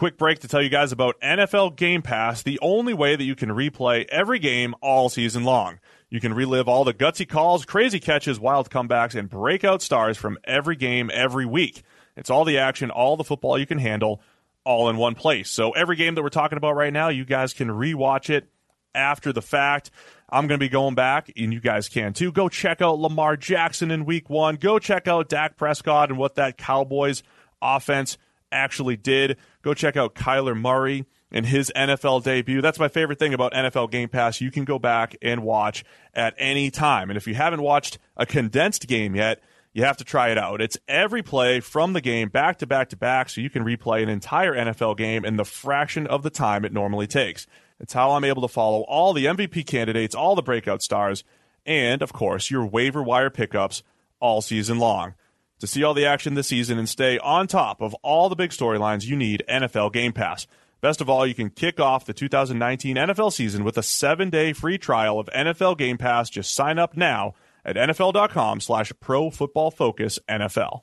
[0.00, 3.34] Quick break to tell you guys about NFL Game Pass, the only way that you
[3.34, 5.78] can replay every game all season long.
[6.10, 10.38] You can relive all the gutsy calls, crazy catches, wild comebacks, and breakout stars from
[10.42, 11.82] every game every week.
[12.16, 14.20] It's all the action, all the football you can handle,
[14.64, 15.48] all in one place.
[15.48, 18.50] So every game that we're talking about right now, you guys can rewatch it
[18.92, 19.92] after the fact.
[20.28, 22.32] I'm going to be going back, and you guys can too.
[22.32, 24.56] Go check out Lamar Jackson in week one.
[24.56, 27.22] Go check out Dak Prescott and what that Cowboys
[27.62, 28.18] offense
[28.50, 29.36] actually did.
[29.62, 32.60] Go check out Kyler Murray in his NFL debut.
[32.60, 34.40] That's my favorite thing about NFL Game Pass.
[34.40, 37.10] You can go back and watch at any time.
[37.10, 39.40] And if you haven't watched a condensed game yet,
[39.72, 40.60] you have to try it out.
[40.60, 44.02] It's every play from the game back to back to back so you can replay
[44.02, 47.46] an entire NFL game in the fraction of the time it normally takes.
[47.78, 51.24] It's how I'm able to follow all the MVP candidates, all the breakout stars,
[51.64, 53.82] and, of course, your waiver wire pickups
[54.18, 55.14] all season long.
[55.60, 58.50] To see all the action this season and stay on top of all the big
[58.50, 60.46] storylines, you need NFL Game Pass.
[60.80, 64.78] Best of all, you can kick off the 2019 NFL season with a seven-day free
[64.78, 66.30] trial of NFL Game Pass.
[66.30, 67.34] Just sign up now
[67.64, 70.80] at nfl.com slash pro football focus NFL.